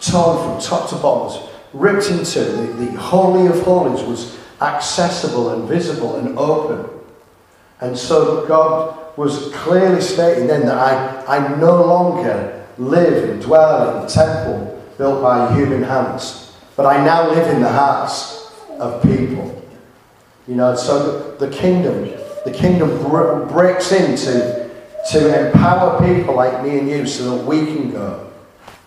torn 0.00 0.38
from 0.38 0.60
top 0.60 0.88
to 0.90 0.96
bottom 0.96 1.48
ripped 1.72 2.10
into. 2.10 2.40
The, 2.40 2.86
the 2.86 3.00
Holy 3.00 3.46
of 3.46 3.62
Holies 3.62 4.02
was 4.02 4.38
accessible 4.60 5.50
and 5.50 5.68
visible 5.68 6.16
and 6.16 6.38
open. 6.38 6.88
And 7.80 7.96
so 7.96 8.46
God 8.46 8.98
was 9.16 9.52
clearly 9.54 10.00
stating 10.00 10.46
then 10.46 10.66
that 10.66 10.78
I, 10.78 11.38
I 11.38 11.56
no 11.56 11.84
longer 11.84 12.66
live 12.78 13.28
and 13.28 13.42
dwell 13.42 13.98
in 13.98 14.04
a 14.04 14.08
temple 14.08 14.82
built 14.98 15.22
by 15.22 15.54
human 15.54 15.82
hands, 15.82 16.54
but 16.76 16.86
I 16.86 17.04
now 17.04 17.28
live 17.28 17.48
in 17.54 17.60
the 17.60 17.68
hearts 17.68 18.52
of 18.78 19.02
people. 19.02 19.62
You 20.48 20.54
know, 20.54 20.74
so 20.74 21.36
the, 21.36 21.46
the 21.46 21.52
kingdom, 21.52 22.04
the 22.44 22.52
kingdom 22.52 22.88
br- 23.08 23.44
breaks 23.44 23.92
into 23.92 24.61
to 25.10 25.48
empower 25.48 25.98
people 26.06 26.34
like 26.34 26.62
me 26.62 26.78
and 26.78 26.88
you 26.88 27.06
so 27.06 27.36
that 27.36 27.44
we 27.44 27.66
can 27.66 27.90
go 27.90 28.30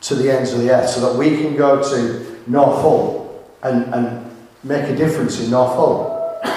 to 0.02 0.16
the 0.16 0.32
ends 0.32 0.54
of 0.54 0.60
the 0.60 0.72
earth, 0.72 0.90
so 0.90 1.02
that 1.02 1.18
we 1.18 1.42
can 1.42 1.56
go 1.58 1.82
to 1.82 2.42
North 2.48 3.46
and, 3.64 3.94
and 3.94 4.32
make 4.64 4.84
a 4.84 4.96
difference 4.96 5.40
in 5.42 5.52
North. 5.52 5.74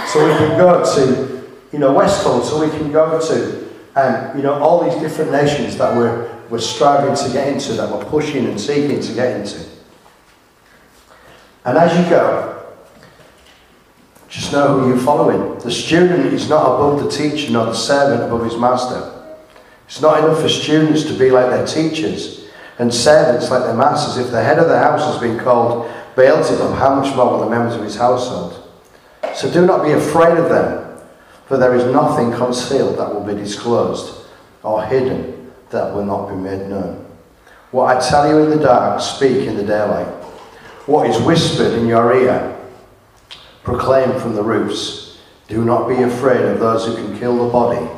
So 0.09 0.27
we 0.27 0.33
can 0.37 0.59
go 0.59 0.85
to, 0.95 1.49
you 1.73 1.79
know, 1.79 1.93
West 1.93 2.23
so 2.23 2.61
we 2.61 2.71
can 2.71 2.93
go 2.93 3.19
to, 3.19 3.69
um, 3.97 4.37
you 4.37 4.43
know, 4.43 4.55
all 4.55 4.89
these 4.89 5.01
different 5.01 5.33
nations 5.33 5.77
that 5.79 5.97
we're, 5.97 6.31
we're 6.51 6.59
striving 6.59 7.15
to 7.15 7.33
get 7.33 7.49
into, 7.49 7.73
that 7.73 7.91
we're 7.91 8.05
pushing 8.05 8.47
and 8.47 8.61
seeking 8.61 9.01
to 9.01 9.15
get 9.15 9.41
into. 9.41 9.65
And 11.65 11.77
as 11.77 11.99
you 11.99 12.09
go, 12.09 12.67
just 14.29 14.53
know 14.53 14.79
who 14.79 14.89
you're 14.89 14.99
following. 14.99 15.59
The 15.61 15.71
student 15.71 16.33
is 16.33 16.49
not 16.49 16.63
above 16.63 17.03
the 17.03 17.11
teacher, 17.11 17.51
nor 17.51 17.67
the 17.67 17.75
servant 17.75 18.23
above 18.23 18.45
his 18.45 18.57
master. 18.57 19.18
It's 19.89 20.03
not 20.03 20.23
enough 20.23 20.43
for 20.43 20.51
students 20.51 21.05
to 21.05 21.19
be 21.19 21.31
like 21.31 21.49
their 21.49 21.67
teachers 21.67 22.47
and 22.79 22.93
servants 22.93 23.51
like 23.51 23.65
their 23.65 23.75
masters. 23.75 24.23
If 24.23 24.31
the 24.31 24.43
head 24.43 24.59
of 24.59 24.69
the 24.69 24.79
house 24.79 25.01
has 25.11 25.19
been 25.19 25.39
called 25.39 25.91
Beelzebub, 26.15 26.77
how 26.77 26.95
much 26.95 27.17
more 27.17 27.31
will 27.31 27.41
the 27.41 27.51
members 27.51 27.75
of 27.75 27.83
his 27.83 27.97
household? 27.97 28.69
So 29.35 29.51
do 29.51 29.65
not 29.65 29.83
be 29.83 29.93
afraid 29.93 30.37
of 30.37 30.51
them, 30.51 31.01
for 31.47 31.57
there 31.57 31.75
is 31.75 31.87
nothing 31.87 32.33
concealed 32.33 32.99
that 32.99 33.15
will 33.15 33.25
be 33.25 33.35
disclosed, 33.35 34.27
or 34.63 34.85
hidden 34.85 35.51
that 35.71 35.95
will 35.95 36.05
not 36.05 36.29
be 36.29 36.35
made 36.35 36.69
known. 36.69 37.07
What 37.71 37.97
I 37.97 38.07
tell 38.07 38.29
you 38.29 38.41
in 38.41 38.51
the 38.51 38.63
dark, 38.63 39.01
speak 39.01 39.49
in 39.49 39.57
the 39.57 39.65
daylight. 39.65 40.07
What 40.85 41.09
is 41.09 41.19
whispered 41.23 41.73
in 41.73 41.87
your 41.87 42.15
ear, 42.15 42.59
proclaim 43.63 44.21
from 44.21 44.35
the 44.35 44.43
roofs. 44.43 45.19
Do 45.49 45.65
not 45.65 45.89
be 45.89 46.03
afraid 46.03 46.45
of 46.45 46.61
those 46.61 46.85
who 46.85 46.95
can 46.95 47.19
kill 47.19 47.47
the 47.47 47.51
body, 47.51 47.89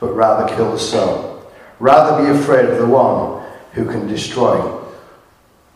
but 0.00 0.12
rather 0.12 0.52
kill 0.56 0.72
the 0.72 0.78
soul. 0.78 1.35
Rather 1.78 2.24
be 2.24 2.38
afraid 2.38 2.66
of 2.66 2.78
the 2.78 2.86
one 2.86 3.44
who 3.72 3.84
can 3.84 4.06
destroy 4.06 4.80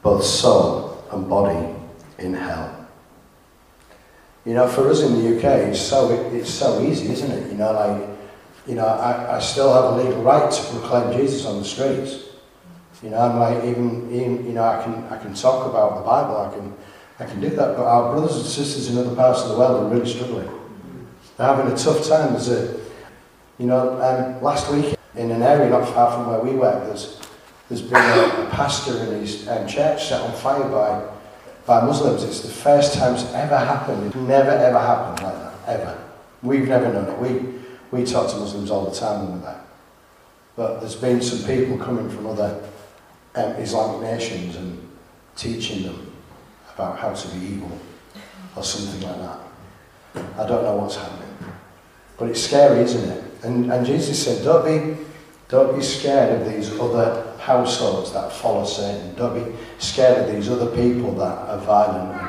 both 0.03 0.25
soul 0.25 1.05
and 1.13 1.29
body 1.29 1.75
in 2.19 2.33
hell. 2.33 2.89
You 4.47 4.55
know, 4.55 4.67
for 4.67 4.89
us 4.89 5.03
in 5.03 5.23
the 5.23 5.37
UK, 5.37 5.69
it's 5.69 5.81
so 5.81 6.11
it's 6.33 6.49
so 6.49 6.83
easy, 6.83 7.13
isn't 7.13 7.31
it? 7.31 7.53
You 7.53 7.59
know, 7.59 7.73
like, 7.73 8.09
you 8.67 8.75
know, 8.75 8.87
I, 8.87 9.37
I 9.37 9.39
still 9.41 9.73
have 9.75 9.93
a 9.93 10.03
legal 10.03 10.23
right 10.23 10.51
to 10.51 10.63
proclaim 10.71 11.19
Jesus 11.19 11.45
on 11.45 11.59
the 11.59 11.65
streets. 11.65 12.25
You 13.03 13.11
know, 13.11 13.19
I'm 13.19 13.39
like 13.39 13.65
even, 13.65 14.11
even 14.11 14.47
you 14.47 14.53
know, 14.53 14.65
I 14.65 14.83
can 14.83 15.05
I 15.11 15.19
can 15.19 15.35
talk 15.35 15.67
about 15.67 15.99
the 15.99 16.05
Bible, 16.05 16.37
I 16.39 16.55
can 16.55 16.75
I 17.19 17.31
can 17.31 17.41
do 17.43 17.51
that, 17.51 17.77
but 17.77 17.85
our 17.85 18.13
brothers 18.13 18.37
and 18.37 18.47
sisters 18.47 18.89
in 18.89 18.97
other 18.97 19.15
parts 19.15 19.43
of 19.43 19.51
the 19.51 19.59
world 19.59 19.85
are 19.85 19.95
really 19.95 20.11
struggling. 20.11 20.49
They're 21.37 21.47
having 21.47 21.71
a 21.71 21.77
tough 21.77 22.07
time. 22.09 22.33
There's 22.33 22.49
a, 22.49 22.81
you 23.59 23.67
know, 23.67 24.01
um, 24.01 24.43
last 24.43 24.73
week 24.73 24.95
in 25.15 25.31
an 25.31 25.43
area 25.43 25.69
not 25.69 25.89
far 25.89 26.13
from 26.13 26.29
where 26.29 26.41
we 26.41 26.59
work, 26.59 26.85
there's 26.87 27.21
there's 27.69 27.83
been 27.83 27.95
a, 27.95 28.47
a 28.47 28.51
pastor 28.51 28.97
in 29.05 29.21
his 29.21 29.47
um, 29.49 29.67
church 29.67 30.09
set 30.09 30.21
on 30.21 30.33
fire 30.35 30.69
by 30.69 31.09
by 31.67 31.85
Muslims. 31.87 32.25
It's 32.25 32.41
the 32.41 32.49
first 32.49 32.95
time 32.95 33.15
it's 33.15 33.33
ever 33.33 33.57
happened. 33.57 34.07
It 34.07 34.17
never 34.17 34.51
ever 34.51 34.79
happened 34.79 35.23
like 35.23 35.35
that 35.35 35.55
ever. 35.69 36.05
We've 36.43 36.69
never 36.69 36.93
known 36.93 37.09
it. 37.09 37.19
We 37.19 37.61
we 37.91 38.05
talk 38.05 38.31
to 38.31 38.37
Muslims 38.37 38.71
all 38.71 38.89
the 38.89 38.97
time 38.97 39.33
we're 39.33 39.39
there. 39.47 39.65
But 40.57 40.81
there's 40.81 40.97
been 40.97 41.23
some 41.23 41.47
people 41.47 41.79
coming 41.79 42.09
from 42.11 42.27
other 42.27 42.63
um, 43.35 43.53
Islamic 43.53 44.03
nations 44.03 44.57
and 44.57 44.89
teaching 45.37 45.85
them 45.85 46.13
about 46.75 46.99
how 46.99 47.13
to 47.13 47.29
be 47.29 47.47
evil 47.47 47.79
or 48.57 48.63
something 48.63 49.01
like 49.09 49.19
that. 49.19 49.39
I 50.39 50.47
don't 50.47 50.65
know 50.65 50.77
what's 50.77 50.97
happening. 50.97 51.29
But 52.19 52.31
it's 52.31 52.43
scary, 52.43 52.81
isn't 52.81 53.09
it? 53.09 53.25
And, 53.43 53.73
and 53.73 53.87
Jesus 53.87 54.23
said, 54.23 54.45
don't 54.45 54.65
be, 54.65 55.03
don't 55.49 55.77
be 55.77 55.83
scared 55.83 56.41
of 56.41 56.53
these 56.53 56.79
other 56.79 57.37
households 57.39 58.13
that 58.13 58.33
follow 58.33 58.65
Satan. 58.65 59.15
Don't 59.15 59.45
be 59.45 59.57
scared 59.79 60.29
of 60.29 60.35
these 60.35 60.49
other 60.49 60.75
people 60.77 61.15
that 61.17 61.39
are 61.49 61.59
violent 61.59 62.21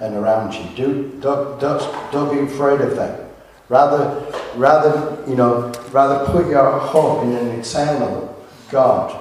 and, 0.00 0.14
and 0.14 0.16
around 0.16 0.54
you. 0.54 0.64
Do, 0.76 1.18
don't, 1.20 1.60
don't, 1.60 2.12
don't 2.12 2.34
be 2.34 2.52
afraid 2.52 2.80
of 2.80 2.96
them. 2.96 3.28
Rather, 3.68 4.32
rather, 4.54 5.22
you 5.28 5.34
know, 5.34 5.72
rather 5.90 6.26
put 6.26 6.48
your 6.48 6.78
hope 6.78 7.24
in 7.24 7.32
an 7.32 7.60
eternal 7.60 8.44
God. 8.70 9.18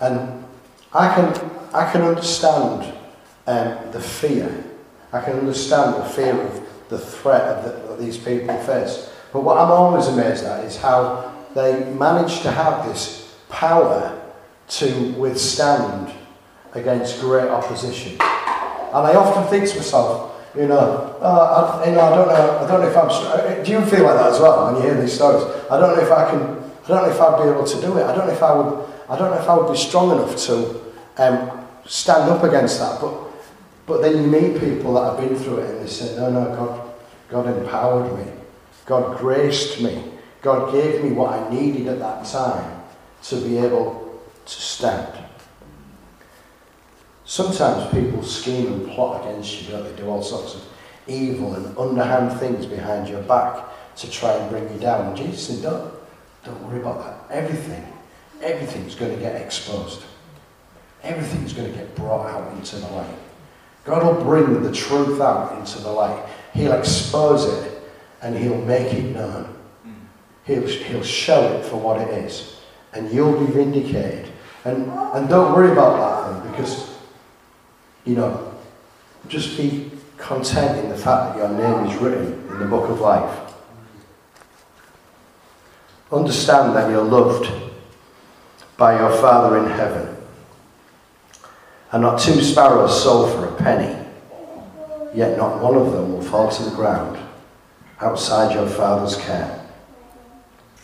And 0.00 0.44
I 0.92 1.14
can, 1.14 1.50
I 1.72 1.90
can 1.90 2.02
understand 2.02 2.92
um, 3.46 3.90
the 3.92 4.00
fear. 4.00 4.64
I 5.12 5.20
can 5.20 5.38
understand 5.38 6.02
the 6.02 6.08
fear 6.08 6.40
of 6.40 6.88
the 6.88 6.98
threat 6.98 7.64
that 7.64 7.98
these 7.98 8.18
people 8.18 8.56
face. 8.62 9.10
But 9.34 9.42
what 9.42 9.58
I'm 9.58 9.72
always 9.72 10.06
amazed 10.06 10.44
at 10.44 10.64
is 10.64 10.76
how 10.76 11.34
they 11.56 11.92
manage 11.92 12.42
to 12.42 12.52
have 12.52 12.86
this 12.86 13.34
power 13.48 14.16
to 14.68 15.12
withstand 15.14 16.14
against 16.72 17.20
great 17.20 17.48
opposition. 17.48 18.12
And 18.12 19.02
I 19.10 19.16
often 19.16 19.42
think 19.50 19.68
to 19.70 19.76
myself, 19.76 20.40
you 20.56 20.68
know, 20.68 21.18
uh, 21.20 21.82
I, 21.82 21.88
you 21.88 21.96
know, 21.96 22.00
I 22.02 22.10
don't 22.10 22.28
know, 22.28 22.58
I 22.58 22.68
don't 22.68 22.80
know 22.80 22.88
if 22.88 22.96
I'm. 22.96 23.08
Uh, 23.10 23.64
do 23.64 23.72
you 23.72 23.84
feel 23.84 24.04
like 24.04 24.14
that 24.14 24.34
as 24.34 24.38
well 24.38 24.72
when 24.72 24.80
you 24.80 24.88
hear 24.88 25.00
these 25.00 25.14
stories? 25.14 25.42
I 25.68 25.80
don't 25.80 25.96
know 25.96 26.02
if 26.04 26.12
I 26.12 26.30
can. 26.30 26.40
I 26.84 26.86
don't 26.86 27.02
know 27.02 27.10
if 27.10 27.20
I'd 27.20 27.42
be 27.42 27.50
able 27.50 27.64
to 27.64 27.80
do 27.80 27.98
it. 27.98 28.04
I 28.04 28.14
don't 28.14 28.28
know 28.28 28.32
if 28.32 28.42
I 28.42 28.54
would. 28.54 28.88
I 29.08 29.18
don't 29.18 29.32
know 29.32 29.40
if 29.40 29.48
I 29.48 29.56
would 29.56 29.72
be 29.72 29.76
strong 29.76 30.12
enough 30.12 30.36
to 30.46 30.80
um, 31.16 31.66
stand 31.86 32.30
up 32.30 32.44
against 32.44 32.78
that. 32.78 33.00
But 33.00 33.14
but 33.86 34.00
then 34.00 34.16
you 34.22 34.28
meet 34.28 34.60
people 34.60 34.94
that 34.94 35.10
have 35.10 35.28
been 35.28 35.36
through 35.36 35.58
it 35.58 35.70
and 35.70 35.84
they 35.84 35.90
say, 35.90 36.14
no, 36.14 36.30
no, 36.30 36.54
God, 36.54 36.94
God 37.28 37.58
empowered 37.58 38.16
me. 38.16 38.43
God 38.86 39.18
graced 39.18 39.80
me. 39.80 40.02
God 40.42 40.72
gave 40.72 41.02
me 41.02 41.12
what 41.12 41.32
I 41.32 41.50
needed 41.50 41.86
at 41.88 41.98
that 42.00 42.26
time 42.26 42.82
to 43.24 43.36
be 43.36 43.56
able 43.56 44.20
to 44.44 44.52
stand. 44.52 45.24
Sometimes 47.24 47.90
people 47.90 48.22
scheme 48.22 48.66
and 48.66 48.90
plot 48.90 49.24
against 49.24 49.62
you, 49.62 49.70
don't 49.70 49.84
they? 49.84 50.02
Do 50.02 50.08
all 50.08 50.22
sorts 50.22 50.54
of 50.54 50.62
evil 51.06 51.54
and 51.54 51.76
underhand 51.78 52.38
things 52.38 52.66
behind 52.66 53.08
your 53.08 53.22
back 53.22 53.64
to 53.96 54.10
try 54.10 54.32
and 54.34 54.50
bring 54.50 54.70
you 54.70 54.78
down. 54.78 55.06
And 55.08 55.16
Jesus 55.16 55.46
said, 55.46 55.62
don't, 55.62 55.94
don't 56.44 56.62
worry 56.68 56.80
about 56.80 57.28
that. 57.28 57.34
Everything, 57.34 57.86
everything's 58.42 58.94
going 58.94 59.14
to 59.14 59.18
get 59.18 59.40
exposed. 59.40 60.02
Everything's 61.02 61.54
going 61.54 61.70
to 61.70 61.78
get 61.78 61.94
brought 61.94 62.26
out 62.26 62.52
into 62.52 62.76
the 62.76 62.86
light. 62.88 63.16
God 63.84 64.02
will 64.02 64.24
bring 64.24 64.62
the 64.62 64.72
truth 64.72 65.20
out 65.20 65.58
into 65.58 65.78
the 65.80 65.90
light. 65.90 66.24
He'll 66.52 66.72
expose 66.72 67.44
it 67.46 67.73
and 68.24 68.34
he'll 68.36 68.60
make 68.62 68.92
it 68.94 69.14
known. 69.14 69.54
He'll, 70.46 70.66
he'll 70.66 71.02
show 71.02 71.42
it 71.52 71.64
for 71.66 71.76
what 71.76 72.00
it 72.00 72.08
is. 72.24 72.58
And 72.94 73.12
you'll 73.12 73.38
be 73.38 73.52
vindicated. 73.52 74.32
And, 74.64 74.90
and 74.90 75.28
don't 75.28 75.52
worry 75.52 75.70
about 75.72 75.98
that 75.98 76.42
thing 76.42 76.50
because, 76.50 76.96
you 78.06 78.16
know, 78.16 78.52
just 79.28 79.58
be 79.58 79.90
content 80.16 80.82
in 80.82 80.88
the 80.88 80.96
fact 80.96 81.34
that 81.34 81.38
your 81.38 81.50
name 81.50 81.86
is 81.86 82.00
written 82.00 82.48
in 82.50 82.58
the 82.60 82.64
book 82.64 82.88
of 82.88 83.00
life. 83.00 83.52
Understand 86.10 86.74
that 86.76 86.90
you're 86.90 87.04
loved 87.04 87.50
by 88.78 88.98
your 88.98 89.10
Father 89.20 89.58
in 89.58 89.70
heaven. 89.70 90.16
And 91.92 92.02
not 92.02 92.18
two 92.18 92.40
sparrows 92.40 93.02
sold 93.02 93.32
for 93.32 93.46
a 93.46 93.56
penny, 93.56 93.94
yet 95.14 95.36
not 95.36 95.62
one 95.62 95.76
of 95.76 95.92
them 95.92 96.12
will 96.12 96.22
fall 96.22 96.50
to 96.50 96.62
the 96.62 96.74
ground 96.74 97.23
outside 98.04 98.54
your 98.54 98.68
Father's 98.68 99.16
care. 99.16 99.66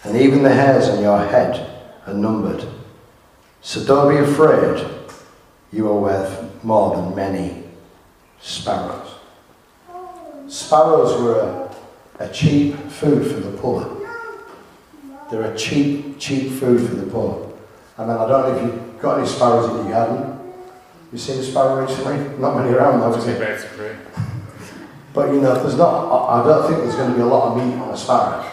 And 0.05 0.17
even 0.17 0.43
the 0.43 0.53
hairs 0.53 0.89
on 0.89 1.03
your 1.03 1.19
head 1.19 1.85
are 2.07 2.15
numbered. 2.15 2.67
So 3.61 3.85
don't 3.85 4.11
be 4.11 4.19
afraid, 4.19 4.87
you 5.71 5.89
are 5.89 6.01
worth 6.01 6.65
more 6.65 6.97
than 6.97 7.15
many 7.15 7.65
sparrows. 8.41 9.17
Sparrows 10.49 11.21
were 11.21 11.41
a, 12.19 12.25
a 12.25 12.29
cheap 12.33 12.75
food 12.89 13.31
for 13.31 13.41
the 13.41 13.57
poor. 13.59 13.99
They're 15.31 15.53
a 15.53 15.57
cheap, 15.57 16.19
cheap 16.19 16.51
food 16.53 16.89
for 16.89 16.95
the 16.95 17.07
poor. 17.07 17.53
I 17.99 18.03
mean, 18.03 18.17
I 18.17 18.27
don't 18.27 18.49
know 18.49 18.57
if 18.57 18.63
you've 18.63 19.01
got 19.01 19.19
any 19.19 19.29
sparrows 19.29 19.71
in 19.71 19.77
your 19.77 19.91
garden. 19.91 20.39
You 21.13 21.19
seen 21.19 21.39
a 21.39 21.43
sparrow 21.43 21.87
recently? 21.87 22.39
Not 22.39 22.57
many 22.57 22.73
around 22.73 23.01
though, 23.01 23.15
is 23.15 23.27
it? 23.27 23.39
But 25.13 25.33
you 25.35 25.41
know, 25.41 25.61
there's 25.61 25.77
not. 25.77 26.11
I 26.29 26.47
don't 26.47 26.69
think 26.69 26.83
there's 26.83 26.95
going 26.95 27.11
to 27.11 27.17
be 27.17 27.23
a 27.23 27.27
lot 27.27 27.53
of 27.53 27.57
meat 27.57 27.75
on 27.81 27.91
a 27.91 27.97
sparrow. 27.97 28.47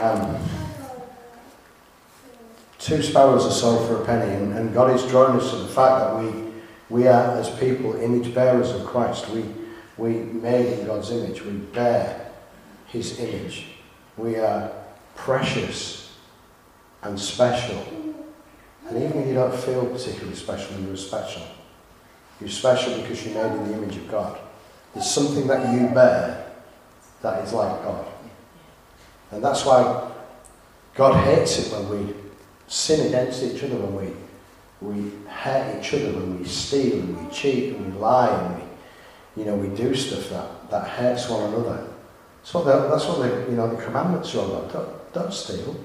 Um, 0.00 0.38
two 2.78 3.02
sparrows 3.02 3.44
are 3.44 3.50
sold 3.50 3.88
for 3.88 4.02
a 4.02 4.04
penny, 4.04 4.32
and, 4.32 4.52
and 4.54 4.72
God 4.72 4.94
is 4.94 5.04
drawing 5.08 5.38
us 5.38 5.50
to 5.50 5.56
the 5.56 5.68
fact 5.68 6.00
that 6.00 6.22
we 6.22 6.48
we 6.88 7.06
are 7.06 7.36
as 7.36 7.50
people 7.58 8.00
image 8.00 8.32
bearers 8.32 8.70
of 8.70 8.86
Christ. 8.86 9.28
We 9.30 9.44
we 9.96 10.10
made 10.10 10.78
in 10.78 10.86
God's 10.86 11.10
image. 11.10 11.42
We 11.42 11.52
bear 11.52 12.30
His 12.86 13.18
image. 13.18 13.66
We 14.16 14.36
are 14.36 14.70
precious 15.16 16.16
and 17.02 17.18
special. 17.18 17.82
And 18.88 18.96
even 18.96 19.22
if 19.22 19.28
you 19.28 19.34
don't 19.34 19.54
feel 19.54 19.84
particularly 19.86 20.34
special, 20.34 20.80
you're 20.80 20.96
special. 20.96 21.42
You're 22.40 22.48
special 22.48 23.00
because 23.02 23.26
you're 23.26 23.34
made 23.34 23.56
in 23.56 23.68
the 23.68 23.74
image 23.76 23.96
of 23.96 24.10
God. 24.10 24.38
There's 24.94 25.10
something 25.10 25.46
that 25.46 25.72
you 25.72 25.88
bear 25.88 26.50
that 27.22 27.44
is 27.44 27.52
like 27.52 27.82
God. 27.82 28.06
And 29.30 29.44
that's 29.44 29.64
why 29.64 30.10
God 30.94 31.22
hates 31.24 31.58
it 31.58 31.72
when 31.72 31.88
we 31.88 32.14
sin 32.66 33.06
against 33.08 33.42
each 33.42 33.62
other, 33.62 33.76
when 33.76 33.94
we, 33.96 34.12
we 34.80 35.12
hurt 35.28 35.78
each 35.78 35.94
other, 35.94 36.12
when 36.12 36.38
we 36.38 36.44
steal 36.44 37.00
and 37.00 37.24
we 37.24 37.32
cheat 37.32 37.74
and 37.74 37.92
we 37.92 37.98
lie 37.98 38.28
and 38.28 38.56
we, 38.56 39.42
you 39.42 39.48
know, 39.48 39.56
we 39.56 39.74
do 39.76 39.94
stuff 39.94 40.28
that, 40.30 40.70
that 40.70 40.88
hurts 40.88 41.28
one 41.28 41.52
another. 41.52 41.88
The, 42.52 42.88
that's 42.88 43.04
what 43.04 43.18
the, 43.18 43.46
you 43.50 43.56
know, 43.56 43.74
the 43.74 43.82
commandments 43.82 44.34
are 44.34 44.44
about. 44.44 44.72
Don't, 44.72 45.12
don't 45.12 45.32
steal. 45.32 45.76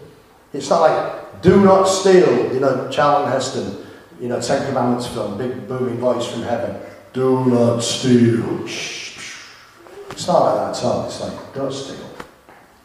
It's 0.54 0.70
not 0.70 0.82
like, 0.82 1.42
do 1.42 1.64
not 1.64 1.86
steal, 1.86 2.54
you 2.54 2.60
know, 2.60 2.90
Charlton 2.90 3.32
Heston, 3.32 3.86
you 4.20 4.30
know, 4.30 4.40
Ten 4.40 4.66
Commandments 4.68 5.08
film, 5.08 5.38
big 5.38 5.68
booming 5.68 5.98
voice 5.98 6.26
from 6.26 6.44
heaven. 6.44 6.80
Do 7.14 7.46
not 7.46 7.84
steal. 7.84 8.66
It's 8.66 10.28
not 10.28 10.40
like 10.40 10.56
that 10.56 10.80
at 10.80 10.84
all. 10.84 11.06
It's 11.06 11.22
like, 11.22 11.54
don't 11.54 11.72
steal. 11.72 12.10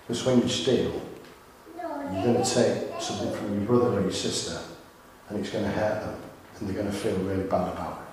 Because 0.06 0.24
when 0.24 0.42
you 0.42 0.48
steal, 0.48 1.02
you're 1.76 2.22
going 2.22 2.42
to 2.42 2.44
take 2.44 3.00
something 3.00 3.32
from 3.32 3.54
your 3.54 3.64
brother 3.64 3.98
or 3.98 4.02
your 4.02 4.10
sister 4.10 4.60
and 5.28 5.38
it's 5.40 5.50
going 5.50 5.64
to 5.64 5.70
hurt 5.70 6.00
them 6.02 6.20
and 6.58 6.68
they're 6.68 6.76
going 6.82 6.90
to 6.90 6.96
feel 6.96 7.16
really 7.18 7.44
bad 7.44 7.72
about 7.72 8.06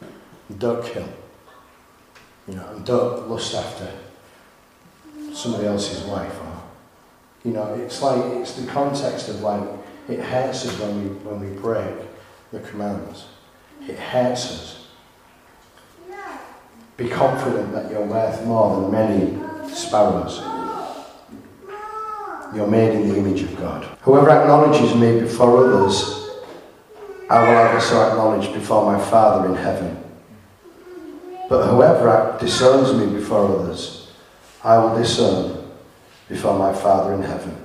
it. 0.00 0.08
And 0.48 0.58
don't 0.58 0.84
kill. 0.84 1.08
You 2.48 2.54
know, 2.54 2.68
and 2.68 2.84
don't 2.84 3.28
lust 3.28 3.54
after 3.54 3.90
somebody 5.32 5.66
else's 5.66 6.04
wife 6.04 6.34
or, 6.40 6.62
you 7.44 7.52
know, 7.52 7.74
it's 7.74 8.00
like, 8.02 8.22
it's 8.36 8.52
the 8.52 8.66
context 8.70 9.28
of 9.28 9.40
like, 9.40 9.62
it 10.08 10.20
hurts 10.20 10.66
us 10.66 10.78
when 10.78 11.02
we, 11.02 11.08
when 11.16 11.40
we 11.40 11.60
break 11.60 11.94
the 12.52 12.60
commands. 12.60 13.26
It 13.86 13.98
hurts 13.98 14.50
us. 14.50 14.83
Be 16.96 17.08
confident 17.08 17.72
that 17.72 17.90
you're 17.90 18.04
worth 18.06 18.44
more 18.46 18.80
than 18.80 18.92
many 18.92 19.72
sparrows. 19.74 20.40
You're 22.54 22.68
made 22.68 22.94
in 22.94 23.08
the 23.08 23.16
image 23.16 23.42
of 23.42 23.56
God. 23.56 23.84
Whoever 24.02 24.30
acknowledges 24.30 24.94
me 24.94 25.20
before 25.20 25.64
others, 25.64 26.30
I 27.28 27.42
will 27.42 27.74
also 27.74 28.08
acknowledge 28.08 28.52
before 28.52 28.84
my 28.92 29.02
Father 29.10 29.48
in 29.48 29.56
heaven. 29.56 29.98
But 31.48 31.66
whoever 31.68 32.36
disowns 32.38 32.96
me 32.96 33.12
before 33.12 33.44
others, 33.58 34.12
I 34.62 34.78
will 34.78 34.96
disown 34.96 35.68
before 36.28 36.56
my 36.56 36.72
Father 36.72 37.14
in 37.14 37.22
heaven. 37.22 37.56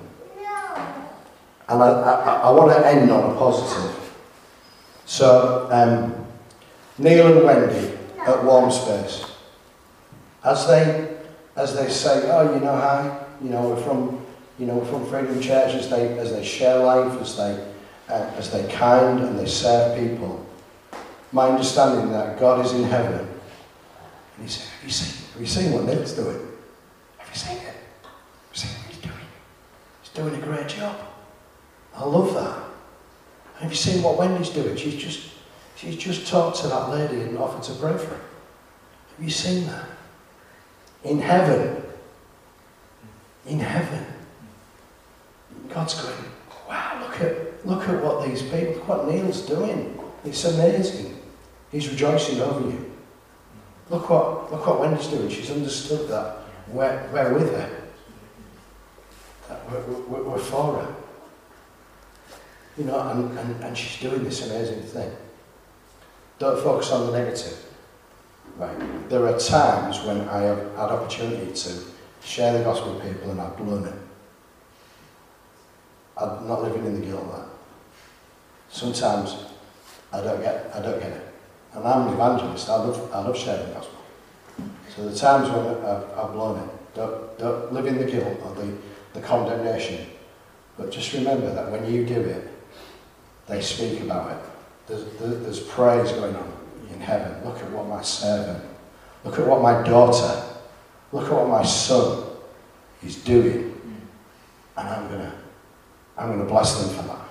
And 1.68 1.84
I, 1.84 1.88
I, 1.88 2.34
I 2.46 2.50
want 2.50 2.72
to 2.72 2.88
end 2.88 3.12
on 3.12 3.32
a 3.32 3.38
positive. 3.38 3.96
So, 5.06 5.68
um, 5.72 6.26
Neil 6.98 7.38
and 7.38 7.46
Wendy 7.46 7.99
at 8.26 8.44
Warm 8.44 8.72
Space, 8.72 9.26
as 10.44 10.68
they, 10.68 11.18
as 11.56 11.76
they 11.76 11.90
say, 11.90 12.30
oh, 12.32 12.54
you 12.54 12.60
know, 12.62 12.76
hi, 12.76 13.26
you 13.42 13.50
know, 13.50 13.70
we're 13.70 13.84
from, 13.84 14.26
you 14.58 14.66
know, 14.66 14.76
we're 14.76 14.86
from 14.86 15.06
Freedom 15.08 15.40
Church, 15.42 15.74
as 15.74 15.90
they, 15.90 16.18
as 16.18 16.32
they 16.32 16.44
share 16.44 16.80
life, 16.80 17.20
as 17.22 17.38
they, 17.38 17.68
uh, 18.10 18.32
as 18.38 18.52
they 18.52 18.68
kind 18.72 19.20
and 19.20 19.38
they 19.38 19.46
serve 19.46 19.98
people, 19.98 20.46
my 21.32 21.48
understanding 21.48 22.12
that 22.12 22.40
God 22.40 22.66
is 22.66 22.74
in 22.74 22.84
heaven, 22.84 23.28
and 24.38 24.48
He 24.48 24.50
said, 24.50 24.68
have 24.68 24.84
you 24.86 24.92
seen, 24.92 25.28
have 25.34 25.42
you 25.42 25.48
seen 25.48 25.72
what 25.74 25.86
Neil's 25.86 26.14
doing? 26.14 26.40
Have 27.18 27.30
you 27.30 27.36
seen 27.36 27.58
it? 27.58 27.64
Have 27.64 27.76
you 28.52 28.58
seen 28.58 28.72
what 28.72 28.94
he's 28.94 29.02
doing? 29.02 29.26
He's 30.02 30.12
doing 30.12 30.36
a 30.36 30.46
great 30.46 30.68
job. 30.68 30.96
I 31.96 32.04
love 32.06 32.34
that. 32.34 32.64
Have 33.60 33.70
you 33.70 33.76
seen 33.76 34.02
what 34.02 34.18
Wendy's 34.18 34.50
doing? 34.50 34.78
She's 34.78 34.96
just, 34.96 35.32
she's 35.80 35.96
just 35.96 36.28
talked 36.28 36.58
to 36.58 36.68
that 36.68 36.90
lady 36.90 37.22
and 37.22 37.38
offered 37.38 37.64
to 37.64 37.74
pray 37.80 37.98
for 37.98 38.06
her. 38.06 38.22
Have 39.16 39.24
you 39.24 39.30
seen 39.30 39.66
that? 39.68 39.86
In 41.04 41.20
heaven, 41.20 41.82
in 43.48 43.60
heaven, 43.60 44.06
God's 45.70 46.02
going, 46.02 46.16
wow, 46.68 47.00
look 47.02 47.22
at, 47.22 47.66
look 47.66 47.88
at 47.88 48.04
what 48.04 48.28
these 48.28 48.42
people, 48.42 48.74
look 48.74 48.88
what 48.88 49.08
Neil's 49.08 49.42
doing. 49.42 49.98
It's 50.26 50.44
amazing. 50.44 51.18
He's 51.72 51.90
rejoicing 51.90 52.42
over 52.42 52.70
you. 52.70 52.92
Look 53.90 54.10
what, 54.10 54.52
look 54.52 54.68
what 54.68 54.80
Wendy's 54.82 55.08
doing. 55.08 55.30
She's 55.30 55.50
understood 55.50 56.10
that 56.10 56.38
we're, 56.68 57.10
we're 57.14 57.34
with 57.34 57.52
her. 57.54 57.70
That 59.48 59.72
we're, 59.72 59.82
we're, 59.82 60.24
we're 60.24 60.38
for 60.40 60.74
her. 60.76 60.96
You 62.78 62.86
know, 62.86 63.00
and, 63.00 63.38
and, 63.38 63.64
and 63.64 63.78
she's 63.78 64.00
doing 64.02 64.24
this 64.24 64.46
amazing 64.46 64.84
thing. 64.84 65.12
Don't 66.40 66.64
focus 66.64 66.92
on 66.92 67.08
the 67.08 67.20
negative. 67.20 67.66
Right. 68.58 69.10
There 69.10 69.26
are 69.26 69.38
times 69.40 70.02
when 70.04 70.28
I 70.28 70.42
have 70.42 70.58
had 70.76 70.90
opportunity 70.90 71.54
to 71.54 71.82
share 72.24 72.58
the 72.58 72.64
gospel 72.64 72.96
with 72.96 73.04
people 73.04 73.32
and 73.32 73.40
I've 73.40 73.56
blown 73.58 73.86
it. 73.86 73.94
I'm 76.18 76.48
not 76.48 76.64
living 76.64 76.86
in 76.86 77.00
the 77.00 77.06
guilt 77.06 77.24
of 77.24 77.32
that. 77.38 77.46
Sometimes 78.70 79.36
I 80.12 80.22
don't 80.22 80.42
get 80.42 80.72
I 80.74 80.82
don't 80.82 81.00
get 81.00 81.12
it. 81.12 81.34
And 81.74 81.88
I'm 81.88 82.08
an 82.08 82.14
evangelist, 82.14 82.70
I 82.70 82.76
love 82.76 83.14
I 83.14 83.20
love 83.20 83.38
sharing 83.38 83.68
the 83.68 83.76
gospel. 83.76 84.00
So 84.96 85.08
the 85.08 85.16
times 85.16 85.50
when 85.50 85.66
I've, 85.86 86.04
I've 86.18 86.34
blown 86.34 86.60
it, 86.60 86.70
don't, 86.96 87.38
don't 87.38 87.72
live 87.72 87.86
in 87.86 87.98
the 87.98 88.06
guilt 88.06 88.40
or 88.44 88.56
the, 88.56 88.74
the 89.14 89.22
condemnation. 89.22 90.06
But 90.78 90.92
just 90.92 91.14
remember 91.14 91.54
that 91.54 91.72
when 91.72 91.92
you 91.92 92.06
do 92.06 92.20
it, 92.20 92.48
they 93.48 93.62
speak 93.62 94.02
about 94.02 94.32
it. 94.32 94.49
There's, 94.90 95.06
there's 95.20 95.60
praise 95.60 96.12
going 96.14 96.36
on 96.36 96.52
in 96.92 97.00
heaven. 97.00 97.46
Look 97.46 97.58
at 97.60 97.70
what 97.72 97.88
my 97.88 98.02
servant, 98.02 98.64
look 99.24 99.38
at 99.38 99.46
what 99.46 99.62
my 99.62 99.84
daughter, 99.84 100.44
look 101.12 101.26
at 101.26 101.32
what 101.32 101.48
my 101.48 101.64
son 101.64 102.26
is 103.04 103.18
doing. 103.18 103.80
And 104.76 104.90
I'm 104.90 105.08
going 105.08 105.20
to 105.20 105.34
I'm 106.18 106.28
going 106.28 106.40
to 106.40 106.46
bless 106.46 106.82
them 106.82 106.96
for 106.96 107.08
that. 107.08 107.26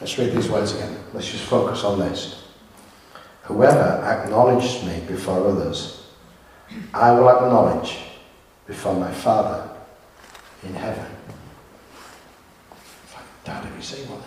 Let's 0.00 0.16
read 0.18 0.32
these 0.32 0.48
words 0.48 0.74
again. 0.74 0.96
Let's 1.12 1.28
just 1.28 1.44
focus 1.44 1.82
on 1.82 1.98
this. 1.98 2.44
Whoever 3.44 4.04
acknowledges 4.04 4.84
me 4.84 5.00
before 5.08 5.48
others, 5.48 6.06
I 6.92 7.12
will 7.12 7.28
acknowledge 7.28 7.98
before 8.66 8.94
my 8.94 9.10
Father 9.10 9.68
in 10.62 10.74
heaven. 10.74 11.06
Dad, 13.44 13.64
have 13.64 13.74
you 13.76 13.82
seen 13.82 14.08
what 14.10 14.20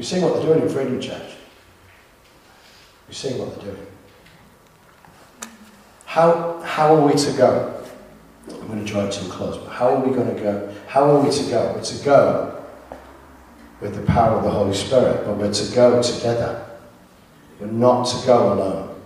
you 0.00 0.06
seen 0.06 0.22
what 0.22 0.32
they're 0.32 0.46
doing 0.46 0.62
in 0.62 0.68
Freedom 0.70 0.98
Church? 0.98 1.34
You 3.06 3.12
seen 3.12 3.38
what 3.38 3.54
they're 3.54 3.74
doing? 3.74 3.86
How, 6.06 6.58
how 6.62 6.96
are 6.96 7.06
we 7.06 7.12
to 7.12 7.32
go? 7.34 7.84
I'm 8.48 8.66
going 8.66 8.82
to 8.82 8.90
draw 8.90 9.04
it 9.04 9.12
to 9.12 9.26
a 9.26 9.28
close, 9.28 9.58
but 9.58 9.68
how 9.68 9.90
are 9.90 10.00
we 10.00 10.14
going 10.14 10.34
to 10.34 10.42
go? 10.42 10.74
How 10.86 11.04
are 11.04 11.22
we 11.22 11.30
to 11.30 11.50
go? 11.50 11.74
We're 11.74 11.84
to 11.84 12.02
go 12.02 12.64
with 13.82 13.94
the 13.94 14.00
power 14.06 14.38
of 14.38 14.44
the 14.44 14.50
Holy 14.50 14.74
Spirit, 14.74 15.26
but 15.26 15.36
we're 15.36 15.52
to 15.52 15.74
go 15.74 16.02
together. 16.02 16.66
We're 17.60 17.66
not 17.66 18.04
to 18.04 18.26
go 18.26 18.54
alone. 18.54 19.00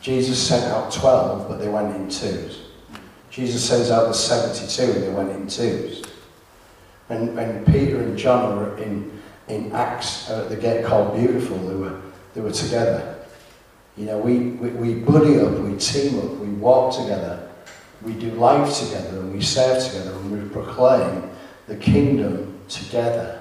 Jesus 0.00 0.40
sent 0.40 0.64
out 0.66 0.92
12, 0.92 1.48
but 1.48 1.58
they 1.58 1.68
went 1.68 1.96
in 1.96 2.08
twos. 2.08 2.68
Jesus 3.30 3.68
sends 3.68 3.90
out 3.90 4.06
the 4.06 4.14
72, 4.14 4.92
and 4.92 5.02
they 5.02 5.10
went 5.10 5.30
in 5.30 5.48
twos. 5.48 6.04
And, 7.08 7.34
when 7.34 7.64
Peter 7.64 8.00
and 8.00 8.16
John 8.16 8.56
were 8.56 8.78
in, 8.78 9.19
in 9.50 9.72
Acts 9.72 10.30
uh, 10.30 10.42
at 10.42 10.48
the 10.48 10.56
gate 10.56 10.84
called 10.84 11.16
Beautiful, 11.16 11.58
they 11.58 11.74
were, 11.74 12.00
they 12.34 12.40
were 12.40 12.52
together. 12.52 13.24
You 13.96 14.06
know, 14.06 14.18
we, 14.18 14.38
we, 14.38 14.68
we 14.70 14.94
buddy 14.94 15.40
up, 15.40 15.52
we 15.58 15.76
team 15.76 16.18
up, 16.18 16.36
we 16.36 16.48
walk 16.48 16.96
together, 16.96 17.50
we 18.02 18.12
do 18.14 18.30
life 18.32 18.72
together, 18.78 19.20
and 19.20 19.34
we 19.34 19.42
serve 19.42 19.82
together, 19.82 20.12
and 20.12 20.42
we 20.42 20.48
proclaim 20.48 21.28
the 21.66 21.76
kingdom 21.76 22.58
together. 22.68 23.38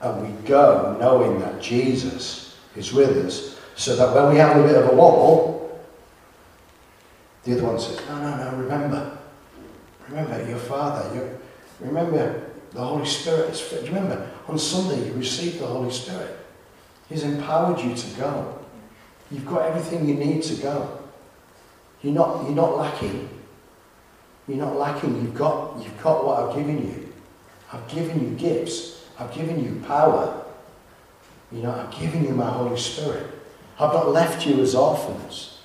And 0.00 0.22
we 0.22 0.48
go 0.48 0.96
knowing 1.00 1.38
that 1.40 1.62
Jesus 1.62 2.58
is 2.74 2.92
with 2.92 3.16
us, 3.24 3.58
so 3.76 3.94
that 3.96 4.14
when 4.14 4.34
we 4.34 4.38
have 4.38 4.56
a 4.56 4.66
bit 4.66 4.76
of 4.76 4.90
a 4.90 4.94
wobble, 4.94 5.80
the 7.44 7.52
other 7.54 7.64
one 7.64 7.78
says, 7.78 8.00
No, 8.08 8.18
no, 8.20 8.36
no, 8.36 8.56
remember. 8.56 9.18
Remember 10.08 10.48
your 10.48 10.58
Father. 10.58 11.38
Remember 11.80 12.50
the 12.72 12.80
Holy 12.80 13.06
Spirit. 13.06 13.54
Do 13.70 13.76
you 13.76 13.86
remember 13.86 14.31
on 14.48 14.58
Sunday 14.58 15.06
you 15.08 15.14
received 15.14 15.60
the 15.60 15.66
Holy 15.66 15.90
Spirit? 15.90 16.38
He's 17.08 17.22
empowered 17.22 17.80
you 17.80 17.94
to 17.94 18.06
go. 18.16 18.58
You've 19.30 19.46
got 19.46 19.62
everything 19.62 20.08
you 20.08 20.14
need 20.14 20.42
to 20.44 20.54
go. 20.62 20.98
You're 22.02 22.14
not, 22.14 22.44
you're 22.44 22.54
not 22.54 22.76
lacking. 22.76 23.28
You're 24.48 24.58
not 24.58 24.76
lacking. 24.76 25.14
You've 25.16 25.34
got, 25.34 25.82
you've 25.82 26.02
got 26.02 26.24
what 26.26 26.42
I've 26.42 26.56
given 26.56 26.86
you. 26.86 27.12
I've 27.72 27.86
given 27.88 28.20
you 28.22 28.36
gifts. 28.36 29.04
I've 29.18 29.32
given 29.34 29.64
you 29.64 29.82
power. 29.86 30.44
You 31.50 31.62
know, 31.62 31.72
I've 31.72 31.98
given 31.98 32.24
you 32.24 32.30
my 32.30 32.50
Holy 32.50 32.78
Spirit. 32.78 33.26
I've 33.78 33.92
not 33.92 34.08
left 34.08 34.46
you 34.46 34.60
as 34.60 34.74
orphans. 34.74 35.60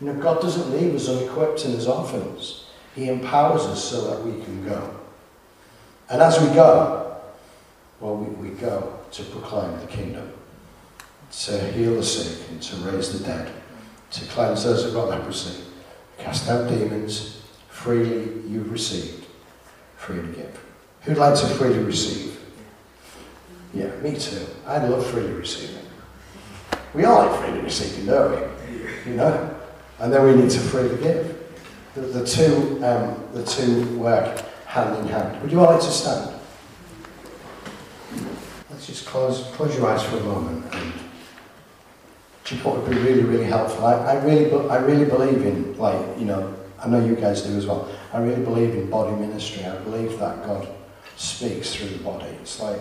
You 0.00 0.08
know, 0.08 0.14
God 0.14 0.40
doesn't 0.40 0.70
leave 0.70 0.94
us 0.94 1.08
unequipped 1.08 1.64
and 1.64 1.74
as 1.74 1.86
orphans. 1.86 2.66
He 2.94 3.08
empowers 3.08 3.62
us 3.62 3.82
so 3.84 4.10
that 4.10 4.24
we 4.24 4.42
can 4.42 4.64
go. 4.64 4.96
And 6.10 6.22
as 6.22 6.40
we 6.40 6.46
go, 6.54 7.07
well, 8.00 8.16
we, 8.16 8.48
we 8.48 8.56
go 8.56 9.00
to 9.12 9.22
proclaim 9.24 9.78
the 9.80 9.86
kingdom, 9.86 10.32
to 11.30 11.58
heal 11.72 11.94
the 11.94 12.02
sick 12.02 12.48
and 12.50 12.62
to 12.62 12.76
raise 12.76 13.18
the 13.18 13.24
dead, 13.24 13.52
to 14.12 14.24
cleanse 14.26 14.64
those 14.64 14.84
who've 14.84 14.94
got 14.94 15.08
leprosy, 15.08 15.64
cast 16.18 16.48
out 16.48 16.68
demons, 16.68 17.42
freely 17.68 18.24
you've 18.48 18.70
received, 18.70 19.26
freely 19.96 20.32
give. 20.34 20.60
Who'd 21.02 21.18
like 21.18 21.38
to 21.40 21.46
freely 21.46 21.82
receive? 21.82 22.38
Yeah, 23.74 23.90
me 24.00 24.16
too. 24.16 24.46
I'd 24.66 24.88
love 24.88 25.06
freely 25.06 25.32
receiving. 25.32 25.84
We 26.94 27.04
all 27.04 27.26
like 27.26 27.40
freely 27.40 27.60
receiving, 27.60 28.06
don't 28.06 28.32
we? 28.32 29.10
You 29.10 29.16
know? 29.16 29.54
And 30.00 30.12
then 30.12 30.24
we 30.24 30.40
need 30.40 30.50
to 30.50 30.58
freely 30.58 31.00
give. 31.02 31.34
The, 31.94 32.00
the 32.00 32.26
two, 32.26 32.80
um, 32.84 33.22
the 33.32 33.44
two 33.44 33.98
work 33.98 34.44
hand 34.66 34.96
in 34.98 35.08
hand. 35.08 35.42
Would 35.42 35.50
you 35.50 35.60
all 35.60 35.72
like 35.72 35.80
to 35.80 35.90
stand? 35.90 36.37
Let's 38.78 38.86
just 38.86 39.06
close, 39.06 39.42
close 39.56 39.76
your 39.76 39.90
eyes 39.90 40.04
for 40.04 40.18
a 40.18 40.22
moment 40.22 40.72
and 40.72 40.92
do 42.44 42.54
you 42.54 42.62
what 42.62 42.76
would 42.76 42.88
be 42.88 42.96
really, 42.98 43.24
really 43.24 43.44
helpful? 43.44 43.84
I, 43.84 43.94
I 43.94 44.24
really, 44.24 44.68
I 44.68 44.76
really 44.76 45.04
believe 45.04 45.44
in, 45.44 45.76
like, 45.76 45.98
you 46.16 46.26
know, 46.26 46.54
I 46.78 46.86
know 46.86 47.04
you 47.04 47.16
guys 47.16 47.42
do 47.42 47.56
as 47.56 47.66
well. 47.66 47.90
I 48.12 48.20
really 48.20 48.44
believe 48.44 48.76
in 48.76 48.88
body 48.88 49.16
ministry. 49.16 49.64
I 49.64 49.76
believe 49.78 50.16
that 50.20 50.44
God 50.46 50.68
speaks 51.16 51.74
through 51.74 51.88
the 51.88 52.04
body. 52.04 52.28
It's 52.40 52.60
like, 52.60 52.78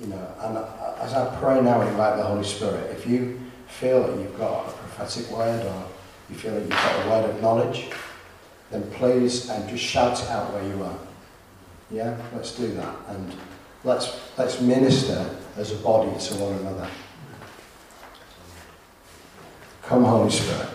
you 0.00 0.06
know, 0.06 0.34
and 0.40 0.56
as 1.02 1.12
I 1.12 1.36
pray 1.38 1.60
now 1.60 1.82
invite 1.82 2.16
the 2.16 2.24
Holy 2.24 2.42
Spirit, 2.42 2.90
if 2.90 3.06
you 3.06 3.38
feel 3.66 4.06
that 4.06 4.16
you've 4.16 4.38
got 4.38 4.66
a 4.66 4.72
prophetic 4.72 5.30
word 5.30 5.66
or 5.66 5.84
you 6.30 6.36
feel 6.36 6.54
that 6.54 6.62
you've 6.62 6.70
got 6.70 7.04
a 7.04 7.10
word 7.10 7.28
of 7.28 7.42
knowledge, 7.42 7.90
then 8.70 8.90
please 8.92 9.50
and 9.50 9.68
just 9.68 9.84
shout 9.84 10.18
it 10.18 10.30
out 10.30 10.54
where 10.54 10.64
you 10.64 10.82
are. 10.82 10.98
Yeah, 11.90 12.16
let's 12.32 12.56
do 12.56 12.68
that 12.68 12.96
and 13.08 13.30
let's 13.88 14.20
let's 14.36 14.60
minister 14.60 15.28
as 15.56 15.72
a 15.72 15.76
body 15.76 16.10
to 16.20 16.34
one 16.34 16.52
another. 16.60 16.88
Come, 19.82 20.04
Holy 20.04 20.30
Spirit. 20.30 20.68